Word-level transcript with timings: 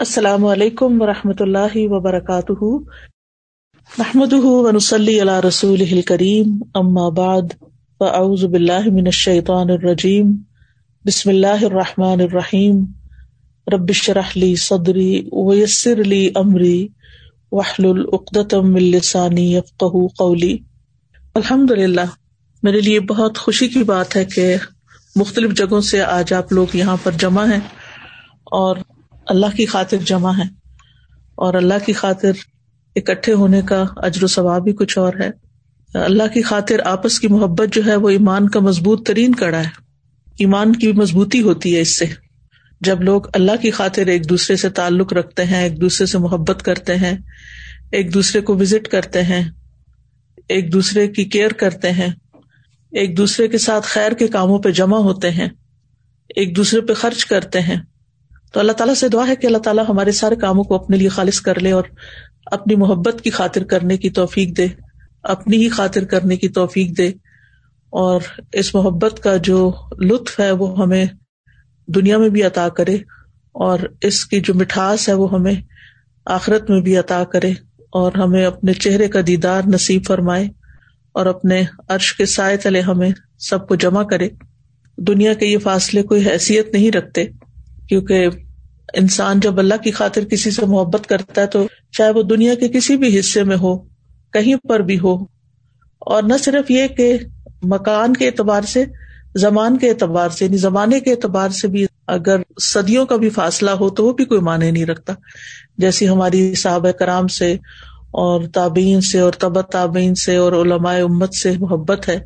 السلام 0.00 0.44
علیکم 0.44 1.02
و 1.02 1.06
رحمۃ 1.06 1.38
اللہ 1.40 1.74
وبرکاتہ۔ 1.74 2.64
محمد 3.98 4.32
ونسلی 4.32 5.20
علیہ 5.22 5.40
رسول 5.46 6.02
کریم 6.02 6.58
ام 6.74 6.98
آباد 6.98 7.54
فاعوذ 8.00 8.44
باللہ 8.44 8.88
من 8.92 9.06
الشیطان 9.06 9.70
الرجیم، 9.70 10.32
بسم 11.04 11.30
اللہ 11.30 11.64
الرحمٰن 11.64 12.20
الرحیم۔ 12.20 12.84
ربش 13.66 14.10
رحلی 14.10 14.54
صدری 14.56 15.28
ویسر 15.32 16.00
علی 16.00 16.28
عمری 16.34 16.88
وحل 17.52 17.84
العقدم 17.84 18.74
السانی 18.74 19.54
یفقہ 19.54 20.06
قولی۔ 20.18 20.56
الحمد 21.34 21.70
للہ 21.70 22.06
میرے 22.62 22.80
لیے 22.80 23.00
بہت 23.00 23.38
خوشی 23.38 23.68
کی 23.68 23.82
بات 23.84 24.16
ہے 24.16 24.24
کہ 24.24 24.56
مختلف 25.16 25.56
جگہوں 25.56 25.80
سے 25.80 26.02
آج 26.02 26.32
آپ 26.32 26.52
لوگ 26.52 26.76
یہاں 26.76 26.96
پر 27.02 27.12
جمع 27.12 27.46
ہیں 27.46 27.60
اور 28.44 28.76
اللہ 29.26 29.56
کی 29.56 29.66
خاطر 29.66 29.96
جمع 29.96 30.32
ہے 30.38 30.42
اور 31.34 31.54
اللہ 31.54 31.74
کی 31.86 31.92
خاطر 31.92 32.30
اکٹھے 32.96 33.32
ہونے 33.32 33.62
کا 33.62 33.84
اجر 33.96 34.24
و 34.24 34.26
ثواب 34.26 34.64
بھی 34.64 34.72
کچھ 34.72 34.98
اور 34.98 35.12
ہے۔ 35.20 35.30
اللہ 35.94 36.22
کی 36.34 36.42
خاطر 36.42 36.80
آپس 36.84 37.20
کی 37.20 37.28
محبت 37.28 37.68
جو 37.72 37.86
ہے 37.86 37.96
وہ 37.96 38.08
ایمان 38.08 38.48
کا 38.48 38.60
مضبوط 38.60 39.06
ترین 39.06 39.34
کڑا 39.34 39.58
ہے۔ 39.58 39.68
ایمان 40.38 40.76
کی 40.76 40.92
مضبوطی 40.92 41.42
ہوتی 41.42 41.76
ہے 41.76 41.80
اس 41.80 41.98
سے۔ 41.98 42.04
جب 42.80 43.02
لوگ 43.02 43.22
اللہ 43.32 43.52
کی 43.60 43.70
خاطر 43.70 44.06
ایک 44.06 44.28
دوسرے 44.28 44.56
سے 44.56 44.70
تعلق 44.70 45.12
رکھتے 45.12 45.44
ہیں، 45.44 45.62
ایک 45.62 45.80
دوسرے 45.80 46.06
سے 46.06 46.18
محبت 46.18 46.62
کرتے 46.62 46.96
ہیں، 46.96 47.16
ایک 47.92 48.14
دوسرے 48.14 48.40
کو 48.40 48.56
وزٹ 48.56 48.88
کرتے 48.88 49.22
ہیں، 49.22 49.50
ایک 50.48 50.72
دوسرے 50.72 51.08
کی 51.08 51.24
کیئر 51.24 51.52
کرتے 51.52 51.92
ہیں، 51.92 52.08
ایک 52.92 53.16
دوسرے 53.16 53.48
کے 53.48 53.58
ساتھ 53.58 53.86
خیر 53.86 54.12
کے 54.12 54.28
کاموں 54.28 54.58
پہ 54.58 54.70
جمع 54.70 54.98
ہوتے 54.98 55.30
ہیں، 55.30 55.48
ایک 56.28 56.56
دوسرے 56.56 56.80
پہ 56.80 56.94
خرچ 56.94 57.24
کرتے 57.24 57.60
ہیں۔ 57.60 57.76
تو 58.52 58.60
اللہ 58.60 58.72
تعالیٰ 58.72 58.94
سے 58.94 59.08
دعا 59.08 59.28
ہے 59.28 59.36
کہ 59.36 59.46
اللہ 59.46 59.58
تعالیٰ 59.58 59.84
ہمارے 59.88 60.12
سارے 60.12 60.36
کاموں 60.36 60.64
کو 60.64 60.74
اپنے 60.74 60.96
لیے 60.96 61.08
خالص 61.08 61.40
کر 61.40 61.60
لے 61.60 61.72
اور 61.72 61.84
اپنی 62.46 62.76
محبت 62.76 63.20
کی 63.22 63.30
خاطر 63.30 63.64
کرنے 63.64 63.96
کی 63.96 64.10
توفیق 64.10 64.56
دے، 64.56 64.66
اپنی 65.22 65.56
ہی 65.56 65.68
خاطر 65.68 66.04
کرنے 66.04 66.36
کی 66.36 66.48
توفیق 66.48 66.98
دے۔ 66.98 67.12
اور 67.86 68.20
اس 68.52 68.74
محبت 68.74 69.20
کا 69.22 69.36
جو 69.36 69.72
لطف 70.00 70.40
ہے 70.40 70.50
وہ 70.50 70.78
ہمیں 70.78 71.06
دنیا 71.86 72.18
میں 72.18 72.28
بھی 72.28 72.42
عطا 72.42 72.68
کرے 72.68 72.94
اور 73.52 73.78
اس 74.02 74.24
کی 74.24 74.40
جو 74.40 74.54
مٹھاس 74.54 75.08
ہے 75.08 75.14
وہ 75.14 75.32
ہمیں 75.32 75.54
آخرت 76.26 76.70
میں 76.70 76.80
بھی 76.80 76.96
عطا 76.96 77.24
کرے 77.24 77.50
اور 77.92 78.12
ہمیں 78.12 78.44
اپنے 78.44 78.72
چہرے 78.72 79.08
کا 79.08 79.20
دیدار 79.26 79.62
نصیب 79.66 80.02
فرمائے 80.06 80.48
اور 81.12 81.26
اپنے 81.26 81.62
عرش 81.88 82.14
کے 82.14 82.26
سائے 82.26 82.56
تلے 82.56 82.80
ہمیں 82.80 83.10
سب 83.38 83.68
کو 83.68 83.74
جمع 83.74 84.02
کرے۔ 84.02 84.28
دنیا 84.98 85.34
کے 85.34 85.46
یہ 85.46 85.58
فاصلے 85.58 86.02
کوئی 86.02 86.28
حیثیت 86.28 86.72
نہیں 86.72 86.90
رکھتے۔ 86.90 87.24
کیونکہ 87.88 88.28
انسان 88.94 89.40
جب 89.40 89.58
اللہ 89.58 89.82
کی 89.84 89.90
خاطر 89.90 90.24
کسی 90.24 90.50
سے 90.50 90.66
محبت 90.66 91.06
کرتا 91.06 91.40
ہے 91.40 91.46
تو 91.46 91.66
چاہے 91.92 92.10
وہ 92.10 92.22
دنیا 92.22 92.54
کے 92.54 92.68
کسی 92.68 92.96
بھی 92.96 93.18
حصے 93.18 93.42
میں 93.42 93.56
ہو، 93.56 93.76
کہیں 94.32 94.54
پر 94.68 94.80
بھی 94.80 94.98
ہو۔ 94.98 95.14
اور 96.02 96.22
نہ 96.22 96.36
صرف 96.44 96.70
یہ 96.70 96.86
کہ 96.88 97.16
مکان 97.62 98.12
کے 98.12 98.26
اعتبار 98.26 98.62
سے، 98.62 98.84
زمان 99.34 99.76
کے 99.78 99.88
اعتبار 99.90 100.28
سے 100.28 100.44
یعنی 100.44 100.56
زمانے 100.56 101.00
کے 101.00 101.10
اعتبار 101.10 101.50
سے 101.50 101.68
بھی 101.68 101.84
اگر 102.06 102.40
صدیوں 102.62 103.04
کا 103.06 103.16
بھی 103.16 103.28
فاصلہ 103.30 103.70
ہو 103.70 103.88
تو 103.90 104.04
وہ 104.06 104.12
بھی 104.12 104.24
کوئی 104.24 104.40
معنی 104.40 104.70
نہیں 104.70 104.84
رکھتا۔ 104.84 105.12
جیسی 105.78 106.08
ہماری 106.08 106.54
صحابہ 106.54 106.90
کرام 106.90 107.28
سے 107.28 107.52
اور 108.10 108.46
تابعین 108.54 109.00
سے 109.00 109.18
اور 109.18 109.32
تب 109.32 109.60
تابعین 109.62 110.14
سے 110.14 110.36
اور 110.36 110.52
علماء 110.52 110.96
امت 110.98 111.34
سے 111.34 111.52
محبت 111.58 112.08
ہے، 112.08 112.18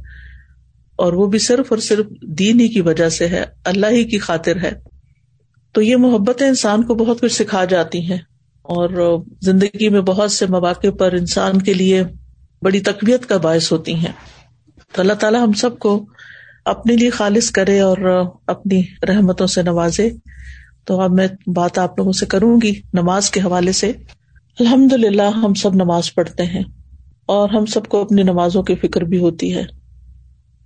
اور 0.99 1.13
وہ 1.13 1.27
بھی 1.27 1.39
صرف 1.39 1.67
اور 1.71 1.79
صرف 1.79 2.07
دین 2.39 2.61
ہی 2.61 2.69
کی 2.69 2.81
وجہ 2.81 3.09
سے 3.09 3.29
ہے، 3.29 3.45
اللہ 3.65 3.87
ہی 3.91 4.05
کی 4.05 4.19
خاطر 4.19 4.57
ہے۔ 4.57 4.73
تو 5.73 5.83
یہ 5.83 5.97
محبتیں 5.97 6.49
انسان 6.49 6.83
کو 6.83 6.95
بہت 6.95 7.21
کچھ 7.21 7.33
سکھا 7.33 7.65
جاتی 7.65 8.11
ہیں 8.11 8.19
اور 8.63 9.19
زندگی 9.43 9.89
میں 9.89 10.01
بہت 10.01 10.33
سے 10.33 10.47
مواقع 10.47 10.91
پر 10.99 11.13
انسان 11.13 11.63
کے 11.63 11.73
لیے 11.73 12.03
بڑی 12.63 12.81
تقویت 12.81 13.27
کا 13.27 13.37
باعث 13.37 13.73
ہوتی 13.73 13.95
ہیں۔ 13.95 14.13
تو 14.93 15.03
اللہ 15.03 15.13
تعالیٰ 15.13 15.43
ہم 15.43 15.53
سب 15.53 15.79
کو 15.79 16.07
اپنے 16.65 16.97
لیے 16.97 17.11
خالص 17.11 17.51
کرے 17.51 17.81
اور 17.81 18.27
اپنی 18.47 18.83
رحمتوں 19.09 19.47
سے 19.47 19.63
نوازے۔ 19.63 20.11
تو 20.85 21.01
اب 21.01 21.11
میں 21.13 21.29
بات 21.47 21.79
آپ 21.79 21.99
لوگوں 21.99 22.13
سے 22.13 22.27
کروں 22.27 22.61
گی 22.63 22.81
نماز 22.93 23.31
کے 23.31 23.41
حوالے 23.41 23.73
سے۔ 23.73 23.93
الحمد 24.61 24.93
للہ 24.93 25.23
ہم 25.23 25.55
سب 25.55 25.75
نماز 25.75 26.15
پڑھتے 26.15 26.45
ہیں 26.45 26.63
اور 27.27 27.49
ہم 27.49 27.67
سب 27.67 27.87
کو 27.87 28.03
اپنی 28.03 28.23
نمازوں 28.23 28.63
کی 28.63 28.75
فکر 28.75 29.01
بھی 29.01 29.19
ہوتی 29.19 29.55
ہے۔ 29.55 29.65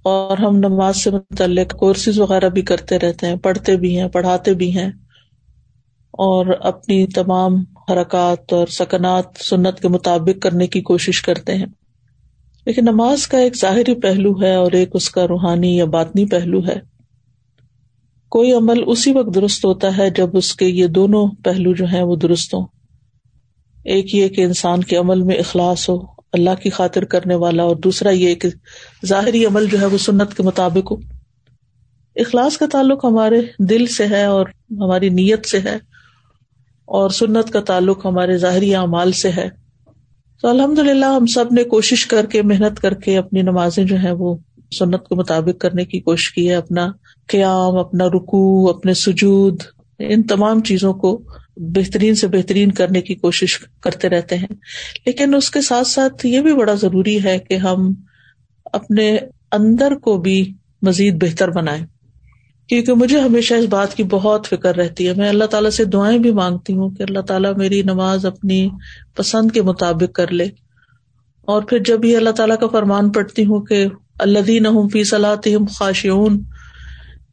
اور 0.03 0.39
ہم 0.39 0.57
نماز 0.57 0.97
سے 0.97 1.11
متعلق 1.11 1.77
کورسز 1.77 2.19
وغیرہ 2.19 2.49
بھی 2.49 2.63
کرتے 2.63 2.99
رہتے 2.99 3.27
ہیں، 3.27 3.37
پڑھتے 3.37 3.77
بھی 3.77 4.01
ہیں، 4.01 4.09
پڑھاتے 4.09 4.55
بھی 4.55 4.79
ہیں۔ 4.79 4.91
اور 6.19 6.47
اپنی 6.61 7.07
تمام 7.07 7.55
حرکات 7.91 8.53
اور 8.53 8.67
سکنات 8.67 9.25
سنت 9.41 9.81
کے 9.81 9.89
مطابق 9.89 10.43
کرنے 10.43 10.67
کی 10.67 10.81
کوشش 10.81 11.23
کرتے 11.23 11.55
ہیں۔ 11.55 11.67
لیکن 12.67 12.85
نماز 12.85 13.27
کا 13.27 13.39
ایک 13.39 13.57
ظاہری 13.57 13.95
پہلو 13.95 14.43
ہے 14.43 14.55
اور 14.55 14.73
ایک 14.73 14.89
اس 14.95 15.11
کا 15.11 15.29
روحانی 15.29 15.77
یا 15.77 15.85
باطنی 15.85 16.27
پہلو 16.27 16.67
ہے۔ 16.67 16.95
کوئی 18.29 18.53
عمل 18.53 18.83
اسی 18.87 19.13
وقت 19.13 19.35
درست 19.35 19.65
ہوتا 19.65 19.97
ہے 19.99 20.11
جب 20.11 20.37
اس 20.37 20.55
کے 20.55 20.67
یہ 20.67 20.87
دونوں 20.87 21.29
پہلو 21.45 21.75
جو 21.75 21.85
ہیں 21.85 22.03
وہ 22.03 22.17
درست 22.17 22.55
ہوں۔ 22.55 22.67
ایک 23.85 24.15
یہ 24.15 24.29
کہ 24.29 24.41
انسان 24.41 24.85
کے 24.85 24.97
عمل 24.97 25.23
میں 25.23 25.37
اخلاص 25.37 25.89
ہو، 25.89 25.97
اللہ 26.33 26.63
کی 26.63 26.71
خاطر 26.71 27.05
کرنے 27.05 27.35
والا، 27.35 27.63
اور 27.63 27.77
دوسرا 27.77 28.11
یہ 28.11 28.35
کہ 28.35 28.49
ظاہری 29.07 29.47
عمل 29.47 29.67
جو 29.67 29.81
ہے 29.81 29.87
وہ 29.87 29.99
سنت 29.99 30.35
کے 30.35 30.43
مطابق 30.43 30.93
ہو۔ 30.93 30.97
اخلاص 32.17 32.57
کا 32.57 32.67
تعلق 32.73 33.05
ہمارے 33.05 33.41
دل 33.59 33.87
سے 33.87 34.07
ہے 34.07 34.25
اور 34.25 34.47
ہماری 34.71 35.09
نیت 35.09 35.47
سے 35.47 35.59
ہے۔ 35.59 35.94
اور 36.85 37.11
سنت 37.11 37.51
کا 37.51 37.61
تعلق 37.61 38.07
ہمارے 38.07 38.37
ظاہری 38.37 38.75
اعمال 38.75 39.13
سے 39.13 39.31
ہے۔ 39.31 39.49
تو 40.43 40.49
الحمد 40.49 40.79
للہ 40.79 41.07
ہم 41.07 41.27
سب 41.27 41.53
نے 41.53 41.65
کوشش 41.65 42.07
کر 42.07 42.27
کے، 42.27 42.43
محنت 42.43 42.81
کر 42.81 42.95
کے 42.95 43.19
اپنی 43.19 43.43
نمازیں 43.43 43.85
جو 43.85 43.97
ہے 44.03 44.13
وہ 44.13 44.37
سنت 44.79 45.09
کے 45.09 45.15
مطابق 45.15 45.61
کرنے 45.61 45.85
کی 45.85 46.01
کوشش 46.01 46.33
کی 46.33 46.51
ہے۔ 46.51 46.55
اپنا 46.55 46.93
قیام، 47.29 47.79
اپنا 47.79 48.07
رکو 48.07 48.71
اپنے 48.71 48.95
سجود، 48.95 49.63
ان 49.99 50.23
تمام 50.23 50.61
چیزوں 50.61 50.95
کو 50.95 51.23
بہترین 51.57 52.15
سے 52.15 52.27
بہترین 52.27 52.73
کرنے 52.73 53.01
کی 53.01 53.15
کوشش 53.15 53.59
کرتے 53.81 54.09
رہتے 54.09 54.37
ہیں۔ 54.37 54.55
لیکن 55.07 55.35
اس 55.35 55.51
کے 55.51 55.61
ساتھ 55.61 55.87
ساتھ 55.87 56.27
یہ 56.27 56.41
بھی 56.41 56.55
بڑا 56.55 56.75
ضروری 56.75 57.25
ہے 57.25 57.39
کہ 57.39 57.55
ہم 57.55 57.95
اپنے 58.65 59.19
اندر 59.53 59.95
کو 59.95 60.19
بھی 60.19 60.53
مزید 60.83 61.25
بہتر 61.25 61.51
بنائیں۔ 61.51 61.87
کیونکہ 62.69 62.93
مجھے 62.93 63.21
ہمیشہ 63.21 63.55
اس 63.55 63.65
بات 63.65 63.95
کی 63.95 64.03
بہت 64.03 64.47
فکر 64.47 64.77
رہتی 64.77 65.09
ہے۔ 65.09 65.15
میں 65.15 65.29
اللہ 65.29 65.45
تعالیٰ 65.45 65.71
سے 65.71 65.85
دعائیں 65.85 66.19
بھی 66.19 66.31
مانگتی 66.31 66.73
ہوں 66.73 66.91
کہ 66.91 67.03
اللہ 67.03 67.21
تعالیٰ 67.21 67.57
میری 67.57 67.83
نماز 67.83 68.27
اپنی 68.27 68.71
پسند 69.17 69.51
کے 69.51 69.63
مطابق 69.63 70.15
کر 70.15 70.31
لے۔ 70.31 70.45
اور 71.41 71.63
پھر 71.63 71.79
جب 71.79 72.05
یہ 72.05 72.17
اللہ 72.17 72.31
تعالیٰ 72.31 72.59
کا 72.59 72.67
فرمان 72.67 73.13
پڑھتی 73.13 73.45
ہوں 73.45 73.65
کہ 73.65 73.87
اللہ 74.19 74.39
دین 74.39 74.67
فی 74.93 75.05
صلاح 75.05 75.57
خاشیون 75.75 76.43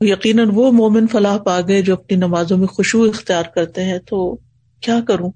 یقیناً 0.02 0.50
وہ 0.54 0.72
مومن 0.72 1.08
فلاح 1.08 1.38
پا 1.38 1.60
گئے 1.68 1.82
جو 1.82 1.94
اپنی 1.94 2.18
نمازوں 2.18 2.58
میں 2.58 2.68
خوشبو 2.68 3.04
اختیار 3.04 3.44
کرتے 3.56 3.84
ہیں، 3.84 4.00
تو 4.00 4.36
کیا 4.82 5.00
کروں؟ 5.08 5.32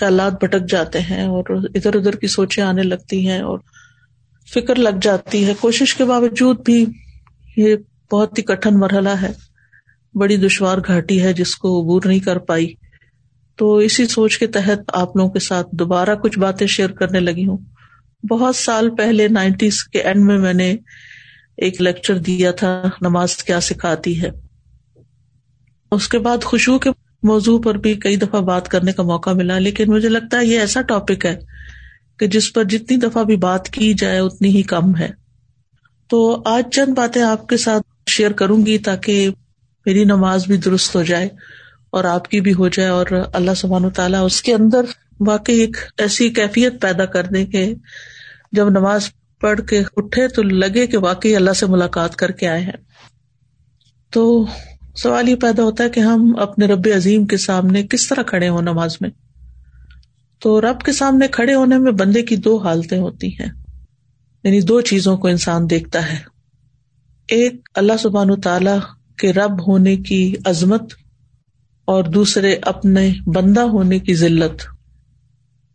خیالات 0.00 0.44
بھٹک 0.44 0.70
جاتے 0.70 1.00
ہیں 1.00 1.22
اور 1.22 1.44
ادھر 1.74 1.94
ادھر 1.94 2.16
کی 2.16 2.26
سوچیں 2.26 2.62
آنے 2.62 2.82
لگتی 2.82 3.28
ہیں 3.28 3.40
اور 3.40 3.58
فکر 4.54 4.74
لگ 4.74 4.88
جاتی 5.02 5.44
ہے۔ 5.46 5.54
کوشش 5.60 5.94
کے 5.94 6.04
باوجود 6.04 6.56
بھی 6.64 6.86
یہ 7.56 7.76
بہت 8.12 8.38
ہی 8.38 8.42
کٹن 8.42 8.78
مرحلہ 8.78 9.08
ہے۔ 9.08 9.32
بڑی 10.14 10.36
دشوار 10.36 10.78
گھاٹی 10.86 11.22
ہے 11.22 11.32
جس 11.32 11.56
کو 11.56 11.80
عبور 11.80 12.02
نہیں 12.04 12.18
کر 12.18 12.38
پائی۔ 12.38 12.74
تو 13.56 13.76
اسی 13.76 14.06
سوچ 14.06 14.38
کے 14.38 14.46
تحت 14.46 14.78
آپ 14.92 15.16
لوگوں 15.16 15.30
کے 15.30 15.38
ساتھ 15.38 15.68
دوبارہ 15.72 16.14
کچھ 16.14 16.38
باتیں 16.38 16.66
شیئر 16.66 16.90
کرنے 16.90 17.20
لگی 17.20 17.46
ہوں۔ 17.46 17.56
بہت 18.26 18.56
سال 18.56 18.96
پہلے 18.96 19.28
نائنٹیز 19.28 19.84
کے 19.84 19.98
اینڈ 20.02 20.24
میں 20.24 20.38
میں 20.38 20.52
نے 20.52 20.76
ایک 21.56 21.80
لیکچر 21.80 22.18
دیا 22.18 22.50
تھا، 22.50 22.82
نماز 23.00 23.36
کیا 23.36 23.60
سکھاتی 23.60 24.22
ہے۔ 24.22 24.30
اس 25.92 26.08
کے 26.08 26.18
بعد 26.18 26.44
خوشبو 26.44 26.78
کے 26.78 26.90
موضوع 27.22 27.60
پر 27.62 27.74
بھی 27.74 27.94
کئی 27.94 28.16
دفعہ 28.16 28.40
بات 28.40 28.68
کرنے 28.68 28.92
کا 28.92 29.02
موقع 29.02 29.30
ملا، 29.30 29.58
لیکن 29.58 29.90
مجھے 29.90 30.08
لگتا 30.08 30.38
ہے 30.38 30.46
یہ 30.46 30.60
ایسا 30.60 30.82
ٹاپک 30.82 31.26
ہے 31.26 31.38
کہ 32.18 32.26
جس 32.26 32.52
پر 32.52 32.64
جتنی 32.64 32.96
دفعہ 32.96 33.24
بھی 33.24 33.36
بات 33.36 33.68
کی 33.68 33.94
جائے، 33.94 34.18
اتنی 34.18 34.48
ہی 34.48 34.62
کم 34.62 34.96
ہے۔ 34.96 35.08
تو 36.08 36.42
آج 36.44 36.64
چند 36.72 36.94
باتیں 36.94 37.22
آپ 37.22 37.48
کے 37.48 37.56
ساتھ 37.56 37.82
شیئر 38.08 38.30
کروں 38.30 38.66
گی 38.66 38.78
تاکہ 38.78 39.30
میری 39.86 40.04
نماز 40.04 40.46
بھی 40.46 40.56
درست 40.56 40.96
ہو 40.96 41.02
جائے 41.02 41.28
اور 41.90 42.04
آپ 42.04 42.28
کی 42.28 42.40
بھی 42.40 42.54
ہو 42.54 42.68
جائے 42.68 42.88
اور 42.88 43.06
اللہ 43.32 43.50
سبحان 43.56 43.84
و 43.84 43.90
تعالیٰ 43.90 44.24
اس 44.24 44.42
کے 44.42 44.54
اندر 44.54 44.80
واقعی 45.20 45.58
ایک 45.58 45.76
ایسی 45.98 46.30
کیفیت 46.30 46.82
پیدا 46.82 47.04
کر 47.04 47.24
دے 47.24 47.46
کہ 47.46 47.74
جب 48.52 48.68
نماز 48.68 49.08
پڑھ 49.40 49.60
کے 49.68 49.82
اٹھے 49.96 50.28
تو 50.28 50.42
لگے 50.42 50.86
کہ 50.86 50.98
واقعی 50.98 51.36
اللہ 51.36 51.52
سے 51.52 51.66
ملاقات 51.66 52.16
کر 52.16 52.30
کے 52.30 52.48
آئے 52.48 52.60
ہیں۔ 52.60 52.76
تو 54.10 54.46
سوال 54.96 55.28
یہ 55.28 55.36
پیدا 55.36 55.62
ہوتا 55.62 55.84
ہے 55.84 55.88
کہ 55.88 56.00
ہم 56.00 56.34
اپنے 56.38 56.66
رب 56.66 56.88
عظیم 56.96 57.26
کے 57.26 57.36
سامنے 57.36 57.86
کس 57.86 58.08
طرح 58.08 58.22
کھڑے 58.22 58.48
ہوں 58.48 58.62
نماز 58.62 58.96
میں؟ 59.00 59.10
تو 60.38 60.60
رب 60.60 60.80
کے 60.80 60.92
سامنے 60.92 61.28
کھڑے 61.28 61.54
ہونے 61.54 61.78
میں 61.78 61.92
بندے 61.92 62.22
کی 62.22 62.36
دو 62.36 62.56
حالتیں 62.56 62.98
ہوتی 62.98 63.28
ہیں 63.28 63.48
یعنی 64.44 64.60
دو 64.60 64.80
چیزوں 64.80 65.16
کو 65.16 65.28
انسان 65.28 65.70
دیکھتا 65.70 66.12
ہے۔ 66.12 66.18
ایک 67.28 67.68
اللہ 67.74 67.92
سبحان 67.98 68.40
تعالی 68.40 68.70
کے 69.16 69.32
رب 69.32 69.68
ہونے 69.68 69.96
کی 69.96 70.34
عظمت 70.44 70.82
اور 71.84 72.04
دوسرے 72.04 72.56
اپنے 72.62 73.12
بندہ 73.26 73.60
ہونے 73.60 73.98
کی 73.98 74.14
ذلت۔ 74.14 74.62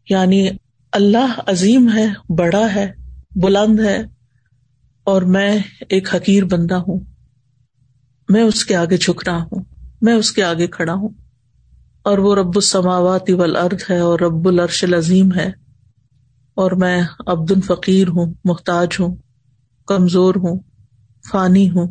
یعنی 0.10 0.50
اللہ 0.92 1.40
عظیم 1.48 1.90
ہے، 1.96 2.34
بڑا 2.34 2.76
ہے، 2.76 2.92
بلند 3.36 3.80
ہے 3.80 4.04
اور 5.04 5.22
میں 5.22 5.60
ایک 5.90 6.16
حقیر 6.16 6.44
بندہ 6.44 6.76
ہوں۔ 6.76 7.00
میں 8.30 8.42
اس 8.42 8.66
کے 8.66 8.76
آگے 8.76 8.98
جھک 8.98 9.30
رہا 9.30 9.44
ہوں، 9.44 9.64
میں 10.02 10.14
اس 10.14 10.32
کے 10.32 10.44
آگے 10.44 10.68
کھڑا 10.68 10.94
ہوں۔ 10.94 11.10
اور 12.04 12.18
وہ 12.18 12.36
رب 12.36 12.52
السماوات 12.56 13.30
والارض 13.30 13.84
ہے 13.90 14.00
اور 14.00 14.20
رب 14.20 14.48
العرش 14.48 14.84
العظیم 14.84 15.34
ہے۔ 15.36 15.52
اور 16.56 16.72
میں 16.72 17.02
عبد 17.28 17.52
الفقیر 17.52 18.08
ہوں، 18.08 18.34
محتاج 18.46 18.90
ہوں، 19.00 19.16
کمزور 19.88 20.36
ہوں۔ 20.36 20.60
فانی 21.32 21.70
ہوں۔ 21.70 21.88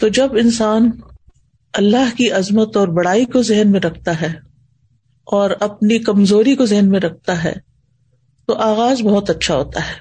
تو 0.00 0.08
جب 0.08 0.28
انسان 0.32 0.90
اللہ 1.72 2.16
کی 2.16 2.30
عظمت 2.30 2.76
اور 2.76 2.88
بڑائی 2.88 3.24
کو 3.24 3.42
ذہن 3.42 3.70
میں 3.70 3.80
رکھتا 3.80 4.20
ہے 4.20 4.32
اور 5.24 5.50
اپنی 5.60 5.98
کمزوری 5.98 6.56
کو 6.56 6.66
ذہن 6.66 6.88
میں 6.88 7.00
رکھتا 7.00 7.44
ہے، 7.44 7.52
تو 8.46 8.54
آغاز 8.54 9.02
بہت 9.02 9.30
اچھا 9.30 9.56
ہوتا 9.56 9.80
ہے۔ 9.80 9.94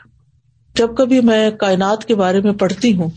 جب 0.75 0.95
کبھی 0.97 1.21
میں 1.21 1.51
کائنات 1.51 2.05
کے 2.05 2.15
بارے 2.15 2.41
میں 2.41 2.53
پڑھتی 2.53 2.95
ہوں، 2.95 3.09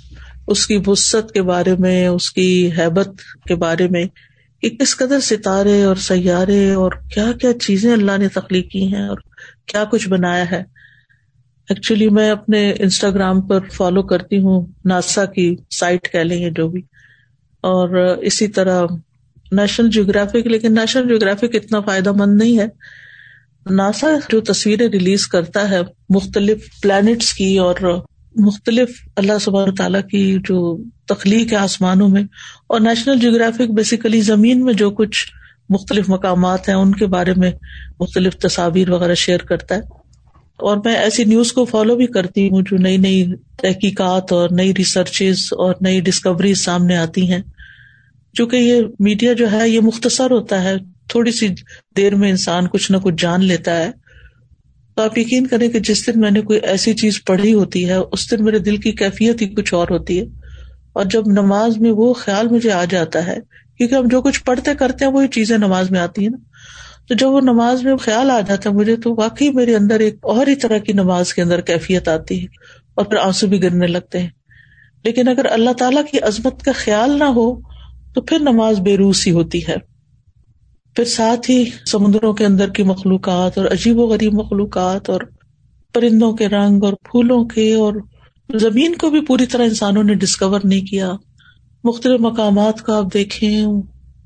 اس 0.47 0.67
کی 0.67 0.79
وسط 0.87 1.33
کے 1.33 1.43
بارے 1.43 1.75
میں، 1.79 2.07
اس 2.07 2.31
کی 2.31 2.71
حیبت 2.79 3.09
کے 3.49 3.55
بارے 3.55 3.89
میں، 3.89 4.05
کہ 4.61 4.69
کس 4.69 4.97
قدر 4.97 5.21
ستارے 5.21 5.83
اور 5.83 5.97
سیارے 5.97 6.73
اور 6.73 6.93
کیا 7.15 7.33
کیا 7.41 7.51
چیزیں 7.63 7.93
اللہ 7.93 8.19
نے 8.19 8.29
تخلیق 8.29 8.71
کی 8.71 8.95
ہیں 8.95 9.09
اور 9.09 9.19
کیا 9.67 9.85
کچھ 9.85 10.09
بنایا 10.09 10.51
ہے 10.51 10.80
ایکچولی 11.71 12.09
میں 12.09 12.31
اپنے 12.31 12.73
انسٹاگرام 12.79 13.41
پر 13.41 13.59
فالو 13.73 14.03
کرتی 14.03 14.41
ہوں، 14.41 14.67
ناسا 14.85 15.25
کی 15.25 15.57
سائٹ 15.71 16.13
کہہ 16.13 16.21
لیں 16.21 16.45
گے 16.45 16.51
جو 16.51 16.69
بھی۔ 16.69 16.81
اور 17.61 17.89
اسی 18.23 18.49
طرح 18.49 18.87
نیشنل 19.53 19.91
جیوگرافک 19.91 20.47
لیکن 20.47 20.75
نیشنل 20.75 21.09
جیوگرافک 21.09 21.55
اتنا 21.55 21.81
فائدہ 21.81 22.13
مند 22.13 22.39
نہیں 22.39 22.59
ہے۔ 22.59 22.67
ناسا 23.71 24.07
جو 24.29 24.41
تصویریں 24.41 24.89
ریلیز 24.89 25.27
کرتا 25.27 25.71
ہے، 25.71 25.81
مختلف 26.09 26.81
پلانٹس 26.83 27.33
کی 27.33 27.59
اور 27.59 28.03
مختلف 28.37 28.91
اللہ 29.17 29.39
سب 29.41 29.77
تعالیٰ 29.77 30.03
کی 30.11 30.37
جو 30.45 30.85
تخلیق 31.09 31.53
ہے 31.53 31.59
آسمانوں 31.59 32.09
میں۔ 32.09 32.23
اور 32.67 32.81
نیشنل 32.81 33.19
جیوگرافک 33.19 33.71
بیسیکلی 33.71 34.21
زمین 34.21 34.65
میں 34.65 34.75
جو 34.75 34.91
کچھ 34.91 35.27
مختلف 35.69 36.09
مقامات 36.09 36.69
ہیں، 36.69 36.77
ان 36.77 36.95
کے 36.95 37.07
بارے 37.07 37.35
میں 37.37 37.51
مختلف 38.01 38.37
تصاویر 38.37 38.91
وغیرہ 38.91 39.15
شیئر 39.15 39.39
کرتا 39.39 39.75
ہے۔ 39.75 40.00
اور 40.61 40.77
میں 40.85 40.95
ایسی 40.95 41.25
نیوز 41.25 41.53
کو 41.53 41.65
فالو 41.65 41.97
بھی 41.97 42.07
کرتی 42.07 42.51
ہوں 42.51 42.63
جو 42.63 42.77
نئی 42.77 42.97
نئی 42.97 43.27
تحقیقات 43.63 44.33
اور 44.33 44.49
نئی 44.51 44.73
ریسرچز 44.79 45.39
اور 45.53 45.75
نئی 45.81 46.01
ڈسکوریز 46.01 46.65
سامنے 46.65 46.97
آتی 46.97 47.33
ہیں۔ 47.33 47.43
چونکہ 48.35 48.57
یہ 48.57 48.83
میڈیا 48.99 49.33
جو 49.33 49.53
ہے 49.53 49.69
یہ 49.69 49.81
مختصر 49.81 50.31
ہوتا 50.31 50.63
ہے، 50.63 50.75
تھوڑی 51.09 51.31
سی 51.31 51.49
دیر 51.97 52.15
میں 52.15 52.31
انسان 52.31 52.69
کچھ 52.69 52.93
نہ 52.93 52.97
کچھ 52.97 53.15
جان 53.19 53.45
لیتا 53.45 53.77
ہے۔ 53.77 53.91
تو 54.97 55.03
آپ 55.03 55.19
یقین 55.19 55.47
کریں 55.47 55.69
کہ 55.69 55.79
جس 55.79 56.07
دن 56.07 56.21
میں 56.21 56.31
نے 56.31 56.41
کوئی 56.41 56.59
ایسی 56.63 56.95
چیز 56.95 57.25
پڑھی 57.25 57.55
ہوتی 57.55 57.89
ہے، 57.89 57.95
اس 57.95 58.31
دن 58.31 58.45
میرے 58.45 58.59
دل 58.59 58.77
کی 58.77 58.93
کیفیت 58.93 59.43
ہی 59.43 59.49
کچھ 59.49 59.75
اور 59.75 59.89
ہوتی 59.91 60.21
ہے۔ 60.21 60.25
اور 60.93 61.05
جب 61.05 61.23
نماز 61.27 61.77
میں 61.77 61.91
وہ 61.91 62.13
خیال 62.13 62.49
مجھے 62.49 62.73
آ 62.73 62.85
جاتا 62.85 63.27
ہے، 63.27 63.37
کیونکہ 63.79 63.95
ہم 63.95 64.09
جو 64.09 64.23
کچھ 64.23 64.45
پڑھتے 64.45 64.71
کرتے 64.79 65.05
ہیں، 65.05 65.13
وہی 65.13 65.29
چیزیں 65.29 65.59
نماز 65.59 65.91
میں 65.91 66.01
آتی 66.01 66.23
ہیں 66.23 66.31
نا۔ 66.31 66.39
تو 67.11 67.17
جب 67.17 67.31
وہ 67.31 67.41
نماز 67.41 67.83
میں 67.83 67.97
خیال 67.97 68.31
آ 68.31 68.41
جاتا 68.41 68.71
ہے 68.71 68.75
مجھے 68.75 68.97
تو 68.97 69.15
واقعی 69.17 69.51
میرے 69.51 69.77
اندر 69.77 70.01
ایک 70.01 70.17
اور 70.23 70.47
ہی 70.47 70.55
طرح 70.55 70.79
کی 70.79 70.93
نماز 70.93 71.35
کے 71.35 71.43
اندر 71.43 71.61
کیفیت 71.61 72.09
آتی 72.09 72.41
ہے 72.41 72.47
اور 72.95 73.05
پھر 73.05 73.17
آنسو 73.17 73.47
بھی 73.47 73.63
گرنے 73.63 73.87
لگتے 73.87 74.19
ہیں۔ 74.19 74.29
لیکن 75.05 75.29
اگر 75.29 75.47
اللہ 75.51 75.71
تعالیٰ 75.71 76.03
کی 76.11 76.19
عظمت 76.19 76.63
کا 76.63 76.73
خیال 76.75 77.19
نہ 77.19 77.25
ہو 77.25 77.61
تو 78.15 78.21
پھر 78.21 78.39
نماز 78.39 78.81
بے 78.81 78.97
روسی 78.97 79.31
ہوتی 79.31 79.67
ہے۔ 79.69 79.77
پھر 80.97 81.05
ساتھ 81.05 81.51
ہی 81.51 81.65
سمندروں 81.87 82.33
کے 82.33 82.47
اندر 82.47 82.71
کی 82.71 82.83
مخلوقات 82.83 83.59
اور 83.59 83.67
عجیب 83.67 83.99
و 83.99 84.07
غریب 84.07 84.35
مخلوقات 84.35 85.11
اور 85.11 85.21
پرندوں 85.95 86.33
کے 86.33 86.49
رنگ 86.49 86.85
اور 86.85 86.93
پھولوں 86.93 87.45
کے 87.45 87.75
اور 87.75 87.93
زمین 88.55 88.95
کو 88.95 89.11
بھی 89.11 89.21
پوری 89.21 89.47
طرح 89.47 89.63
انسانوں 89.63 90.03
نے 90.03 90.15
ڈسکور 90.15 90.61
نہیں 90.65 90.87
کیا۔ 90.87 91.13
مختلف 91.85 92.21
مقامات 92.21 92.83
کا 92.83 92.99
آپ 92.99 93.15
دیکھیں۔ 93.15 93.67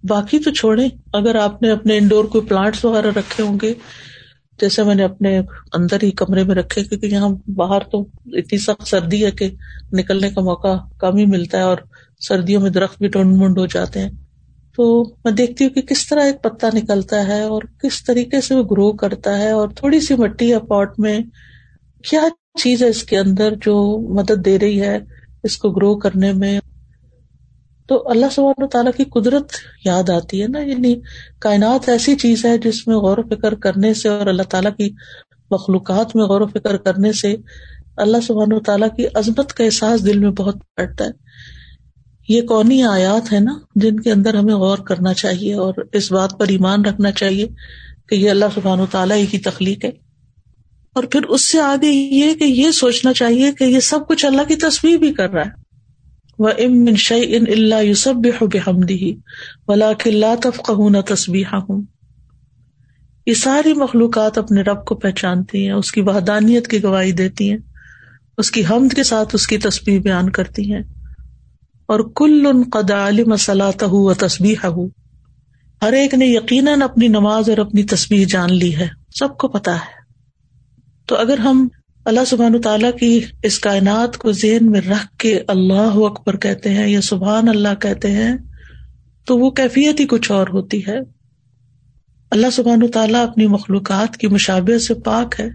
باقی 0.08 0.38
تو 0.38 0.50
چھوڑیں۔ 0.50 0.88
اگر 1.12 1.34
آپ 1.34 1.62
نے 1.62 1.70
اپنے 1.70 1.98
انڈور 1.98 2.24
کوئی 2.24 2.46
پلانٹس 2.46 2.84
وغیرہ 2.84 3.10
رکھے 3.16 3.42
ہوں 3.42 3.58
گے، 3.62 3.74
جیسے 4.60 4.82
میں 4.82 4.94
نے 4.94 5.04
اپنے 5.04 5.38
اندر 5.72 5.96
ہی 6.02 6.10
کمرے 6.10 6.44
میں 6.44 6.54
رکھے، 6.54 6.84
کیونکہ 6.84 7.06
یہاں 7.06 7.28
باہر 7.50 7.80
تو 7.80 8.00
اتنی 8.26 8.58
سخت 8.58 8.88
سردی 8.88 9.24
ہے 9.24 9.30
کہ 9.30 9.50
نکلنے 9.92 10.30
کا 10.30 10.40
موقع 10.40 10.76
کم 10.98 11.16
ہی 11.16 11.26
ملتا 11.26 11.58
ہے 11.58 11.62
اور 11.62 11.76
سردیوں 12.20 12.62
میں 12.62 12.70
درخت 12.70 12.98
بھی 12.98 13.08
ٹونڈ 13.08 13.36
منڈ 13.36 13.58
ہو 13.58 13.66
جاتے 13.66 14.00
ہیں۔ 14.00 14.10
تو 14.76 15.04
میں 15.24 15.32
دیکھتی 15.32 15.64
ہوں 15.64 15.70
کہ 15.70 15.82
کس 15.82 16.08
طرح 16.08 16.20
ایک 16.20 16.42
پتا 16.42 16.68
نکلتا 16.74 17.26
ہے 17.26 17.42
اور 17.42 17.62
کس 17.82 18.04
طریقے 18.04 18.40
سے 18.40 18.54
وہ 18.54 18.62
گرو 18.62 18.92
کرتا 18.92 19.38
ہے 19.38 19.50
اور 19.50 19.68
تھوڑی 19.68 20.00
سی 20.00 20.14
مٹی 20.14 20.48
یا 20.48 20.58
پاٹ 20.58 20.98
میں 20.98 21.18
کیا 22.02 22.20
چیز 22.58 22.82
ہے 22.82 22.88
اس 22.88 23.02
کے 23.02 23.18
اندر 23.18 23.54
جو 23.62 23.98
مدد 24.14 24.44
دے 24.44 24.58
رہی 24.58 24.80
ہے 24.80 24.98
اس 25.42 25.56
کو 25.56 25.70
گرو 25.70 25.98
کرنے 25.98 26.32
میں؟ 26.32 26.60
تو 27.86 28.10
اللہ 28.10 28.26
سب 28.32 28.66
تعالیٰ 28.72 28.92
کی 28.96 29.04
قدرت 29.04 29.52
یاد 29.84 30.10
آتی 30.10 30.42
ہے 30.42 30.46
نا 30.48 30.58
یعنی 30.58 31.00
کائنات 31.40 31.88
ایسی 31.88 32.16
چیز 32.16 32.44
ہے 32.44 32.58
جس 32.58 32.86
میں 32.86 32.96
غور 32.96 33.18
و 33.18 33.22
فکر 33.22 33.54
کرنے 33.54 33.94
سے 33.94 34.08
اور 34.08 34.26
اللہ 34.26 34.42
تعالیٰ 34.42 34.76
کی 34.76 34.90
مخلوقات 35.50 36.16
میں 36.16 36.24
غور 36.24 36.40
و 36.40 36.46
فکر 36.46 36.76
کرنے 36.76 37.12
سے 37.12 37.36
اللہ 37.96 38.16
سبحان 38.26 38.52
و 38.52 38.60
تعالیٰ 38.60 38.88
کی 38.96 39.06
عظمت 39.14 39.52
کا 39.52 39.64
احساس 39.64 40.06
دل 40.06 40.18
میں 40.18 40.30
بہت 40.30 40.56
بڑھتا 40.56 41.04
ہے۔ 41.04 41.10
یہ 42.28 42.42
کونی 42.42 42.82
آیات 42.82 43.32
ہے 43.32 43.40
نا 43.40 43.54
جن 43.74 44.00
کے 44.00 44.12
اندر 44.12 44.34
ہمیں 44.34 44.54
غور 44.54 44.78
کرنا 44.78 45.14
چاہیے 45.14 45.54
اور 45.54 45.74
اس 45.92 46.12
بات 46.12 46.38
پر 46.38 46.48
ایمان 46.48 46.84
رکھنا 46.84 47.12
چاہیے 47.12 47.46
کہ 48.08 48.14
یہ 48.14 48.30
اللہ 48.30 48.44
سبحان 48.54 48.80
و 48.80 48.86
تعالیٰ 48.90 49.16
ہی 49.16 49.26
کی 49.26 49.38
تخلیق 49.38 49.84
ہے۔ 49.84 49.90
اور 50.94 51.04
پھر 51.04 51.22
اس 51.22 51.40
سے 51.40 51.60
آگے 51.60 51.90
یہ 51.90 52.34
کہ 52.34 52.44
یہ 52.44 52.70
سوچنا 52.70 53.12
چاہیے 53.12 53.52
کہ 53.52 53.64
یہ 53.64 53.80
سب 53.80 54.00
کچھ 54.08 54.26
اللہ 54.26 54.42
کی 54.48 54.56
تصویر 54.56 54.96
بھی 54.98 55.12
کر 55.12 55.30
رہا 55.30 55.42
ہے۔ 55.42 55.63
وہ 56.38 56.48
ام 56.48 56.84
من 56.84 56.96
شعی 56.96 57.36
ان 57.36 57.44
اللہ 57.48 57.82
یوسب 57.82 58.14
بحمدی 58.52 59.16
ولا 59.68 59.92
کلّہ 59.92 60.34
تفقہ 60.42 61.00
تصبیح 61.00 61.44
ہوں 61.52 61.82
یہ 63.26 63.34
ساری 63.34 63.72
مخلوقات 63.72 64.38
اپنے 64.38 64.62
رب 64.62 64.84
کو 64.84 64.94
پہچانتی 64.94 65.64
ہیں، 65.64 65.72
اس 65.72 65.92
کی 65.92 66.00
وحدانیت 66.00 66.68
کی 66.68 66.82
گواہی 66.82 67.12
دیتی 67.12 67.50
ہیں، 67.50 67.58
اس 68.38 68.50
کی 68.50 68.62
حمد 68.70 68.92
کے 68.92 69.02
ساتھ 69.02 69.34
اس 69.34 69.46
کی 69.46 69.58
تصویر 69.58 70.00
بیان 70.00 70.30
کرتی 70.30 70.72
ہیں۔ 70.72 70.82
اور 71.86 72.00
کل 72.16 72.46
ان 72.46 72.62
قدا 72.72 73.08
علم 73.08 73.36
صلاح 73.36 73.70
و 73.82 74.14
تصبیح 74.14 74.66
ہو 74.66 74.86
ہر 75.82 75.92
ایک 75.92 76.14
نے 76.14 76.26
یقیناً 76.26 76.82
اپنی 76.82 77.08
نماز 77.08 77.48
اور 77.48 77.58
اپنی 77.58 77.82
تصویر 77.82 78.28
جان 78.28 78.52
لی 78.52 78.76
ہے، 78.76 78.88
سب 79.18 79.36
کو 79.38 79.48
پتا 79.48 79.74
ہے۔ 79.74 80.04
تو 81.06 81.16
اگر 81.16 81.38
ہم 81.38 81.68
اللہ 82.04 82.24
سبحان 82.26 82.60
تعالیٰ 82.60 82.90
کی 83.00 83.20
اس 83.42 83.58
کائنات 83.58 84.16
کو 84.16 84.32
ذہن 84.32 84.70
میں 84.70 84.80
رکھ 84.80 85.16
کے 85.18 85.40
اللہ 85.48 85.96
اکبر 85.96 86.36
کہتے 86.36 86.70
ہیں 86.70 86.88
یا 86.88 87.00
سبحان 87.00 87.48
اللہ 87.48 87.74
کہتے 87.80 88.10
ہیں، 88.10 88.36
تو 89.26 89.38
وہ 89.38 89.50
کیفیت 89.50 90.00
ہی 90.00 90.06
کچھ 90.06 90.32
اور 90.32 90.46
ہوتی 90.52 90.86
ہے۔ 90.86 90.98
اللہ 92.30 92.46
سبحان 92.52 92.86
تعالیٰ 92.86 93.28
اپنی 93.28 93.46
مخلوقات 93.46 94.16
کی 94.16 94.26
مشابت 94.26 94.82
سے 94.82 94.94
پاک 94.94 95.40
ہے 95.40 95.46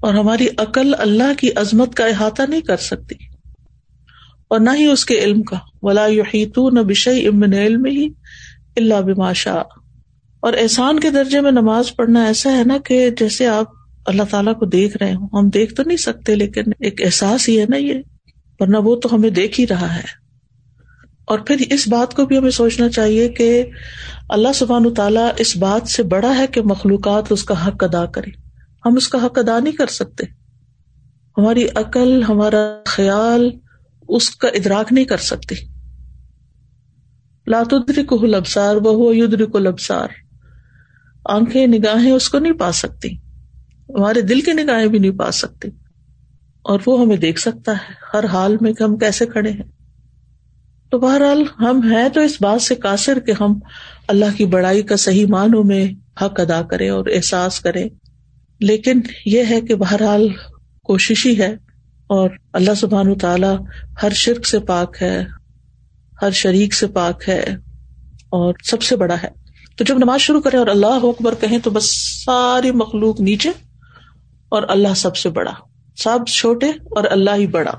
اور 0.00 0.14
ہماری 0.14 0.48
عقل 0.58 0.94
اللہ 0.98 1.34
کی 1.38 1.50
عظمت 1.56 1.94
کا 1.94 2.06
احاطہ 2.06 2.42
نہیں 2.48 2.60
کر 2.60 2.76
سکتی۔ 2.76 3.14
اور 4.48 4.60
نہ 4.60 4.70
ہی 4.74 4.84
اس 4.84 5.04
کے 5.04 5.18
علم 5.18 5.42
کا۔ 5.42 5.56
ولا 5.82 6.06
نہ 6.56 6.80
بشئی 6.80 7.26
امن 7.26 7.54
علم 7.54 7.84
ہی 7.84 8.08
اللہ 8.76 9.00
بماشا 9.00 9.54
اور 10.40 10.52
احسان 10.52 11.00
کے 11.00 11.10
درجے 11.10 11.40
میں 11.40 11.50
نماز 11.50 11.96
پڑھنا 11.96 12.24
ایسا 12.24 12.52
ہے 12.52 12.64
نا 12.64 12.78
کہ 12.84 13.10
جیسے 13.10 13.46
آپ 13.46 13.81
اللہ 14.06 14.22
تعالیٰ 14.30 14.58
کو 14.58 14.66
دیکھ 14.66 14.96
رہے 14.96 15.14
ہوں۔ 15.14 15.28
ہم 15.32 15.48
دیکھ 15.48 15.74
تو 15.74 15.82
نہیں 15.86 15.96
سکتے، 15.96 16.34
لیکن 16.34 16.62
ایک 16.80 17.02
احساس 17.04 17.48
ہی 17.48 17.60
ہے 17.60 17.66
نا 17.68 17.76
یہ۔ 17.76 17.94
ورنہ 18.60 18.76
وہ 18.76 18.96
تو 18.96 19.14
ہمیں 19.14 19.30
دیکھ 19.30 19.60
ہی 19.60 19.66
رہا 19.66 19.96
ہے۔ 19.96 20.22
اور 21.24 21.38
پھر 21.38 21.56
اس 21.70 21.88
بات 21.88 22.14
کو 22.14 22.26
بھی 22.26 22.38
ہمیں 22.38 22.50
سوچنا 22.50 22.88
چاہیے 22.88 23.28
کہ 23.28 23.64
اللہ 24.28 24.52
سبحان 24.54 24.94
تعالیٰ 24.94 25.28
اس 25.38 25.56
بات 25.56 25.88
سے 25.88 26.02
بڑا 26.02 26.36
ہے 26.36 26.46
کہ 26.46 26.62
مخلوقات 26.62 27.24
اس 27.30 27.44
کا 27.44 27.66
حق 27.66 27.84
ادا 27.84 28.06
کرے 28.06 28.30
ہم 28.86 28.96
اس 28.96 29.08
کا 29.08 29.26
حق 29.26 29.38
ادا 29.38 29.58
نہیں 29.58 29.72
کر 29.72 29.86
سکتے۔ 29.86 30.26
ہماری 31.38 31.66
عقل، 31.74 32.22
ہمارا 32.22 32.82
خیال 32.86 33.50
اس 34.08 34.30
کا 34.30 34.48
ادراک 34.48 34.92
نہیں 34.92 35.04
کر 35.04 35.16
سکتی۔ 35.16 35.54
لاتری 37.46 38.02
کو 38.02 38.26
لبسار 38.26 38.76
وہ 38.76 39.16
یدری 39.16 39.46
کو 39.46 39.58
لبسار 39.58 40.08
آنکھیں، 41.24 41.66
نگاہیں 41.66 42.12
اس 42.12 42.28
کو 42.28 42.38
نہیں 42.38 42.52
پا 42.52 42.72
سکتی۔ 42.72 43.08
ہمارے 43.98 44.20
دل 44.20 44.40
کی 44.40 44.52
نگاہیں 44.52 44.86
بھی 44.86 44.98
نہیں 44.98 45.10
پا 45.10 45.30
سکتی 45.30 45.68
اور 46.62 46.80
وہ 46.86 47.00
ہمیں 47.00 47.16
دیکھ 47.16 47.40
سکتا 47.40 47.72
ہے 47.72 47.92
ہر 48.14 48.24
حال 48.24 48.56
میں 48.60 48.72
کہ 48.72 48.82
ہم 48.82 48.96
کیسے 48.96 49.26
کھڑے 49.26 49.50
ہیں۔ 49.50 49.72
تو 50.90 50.98
بہرحال 50.98 51.42
ہم 51.60 51.92
ہیں 51.92 52.08
تو 52.08 52.20
اس 52.20 52.42
بات 52.42 52.62
سے 52.62 52.74
قاصر 52.74 53.20
کہ 53.20 53.32
ہم 53.40 53.58
اللہ 54.08 54.24
کی 54.36 54.44
بڑائی 54.44 54.82
کا 54.82 54.96
صحیح 54.96 55.26
معنوں 55.26 55.64
میں 55.64 55.84
حق 56.24 56.40
ادا 56.40 56.62
کریں 56.62 56.90
اور 56.90 57.04
احساس 57.14 57.60
کریں۔ 57.60 57.88
لیکن 58.60 59.00
یہ 59.26 59.42
ہے 59.50 59.60
کہ 59.60 59.74
بہرحال 59.74 60.28
کوشش 60.84 61.26
ہی 61.26 61.38
ہے 61.38 61.52
اور 62.06 62.30
اللہ 62.52 62.74
سبحان 62.74 63.08
و 63.08 63.14
تعالیٰ 63.14 63.56
ہر 64.02 64.10
شرک 64.10 64.46
سے 64.46 64.58
پاک 64.58 64.96
ہے، 65.02 65.24
ہر 66.22 66.30
شریک 66.30 66.74
سے 66.74 66.86
پاک 66.86 67.28
ہے 67.28 67.44
اور 68.28 68.54
سب 68.64 68.82
سے 68.82 68.96
بڑا 68.96 69.16
ہے۔ 69.22 69.28
تو 69.76 69.84
جب 69.84 69.98
نماز 69.98 70.20
شروع 70.20 70.40
کرے 70.40 70.56
اور 70.56 70.66
اللہ 70.66 70.86
اکبر 70.86 71.34
کہیں 71.40 71.58
تو 71.58 71.70
بس 71.70 71.90
ساری 72.24 72.70
مخلوق 72.70 73.20
نیچے 73.20 73.50
اور 74.52 74.62
اللہ 74.68 74.94
سب 74.96 75.16
سے 75.16 75.28
بڑا۔ 75.28 75.52
سب 75.96 76.18
چھوٹے 76.28 76.66
اور 76.68 77.04
اللہ 77.10 77.30
ہی 77.36 77.46
بڑا۔ 77.46 77.70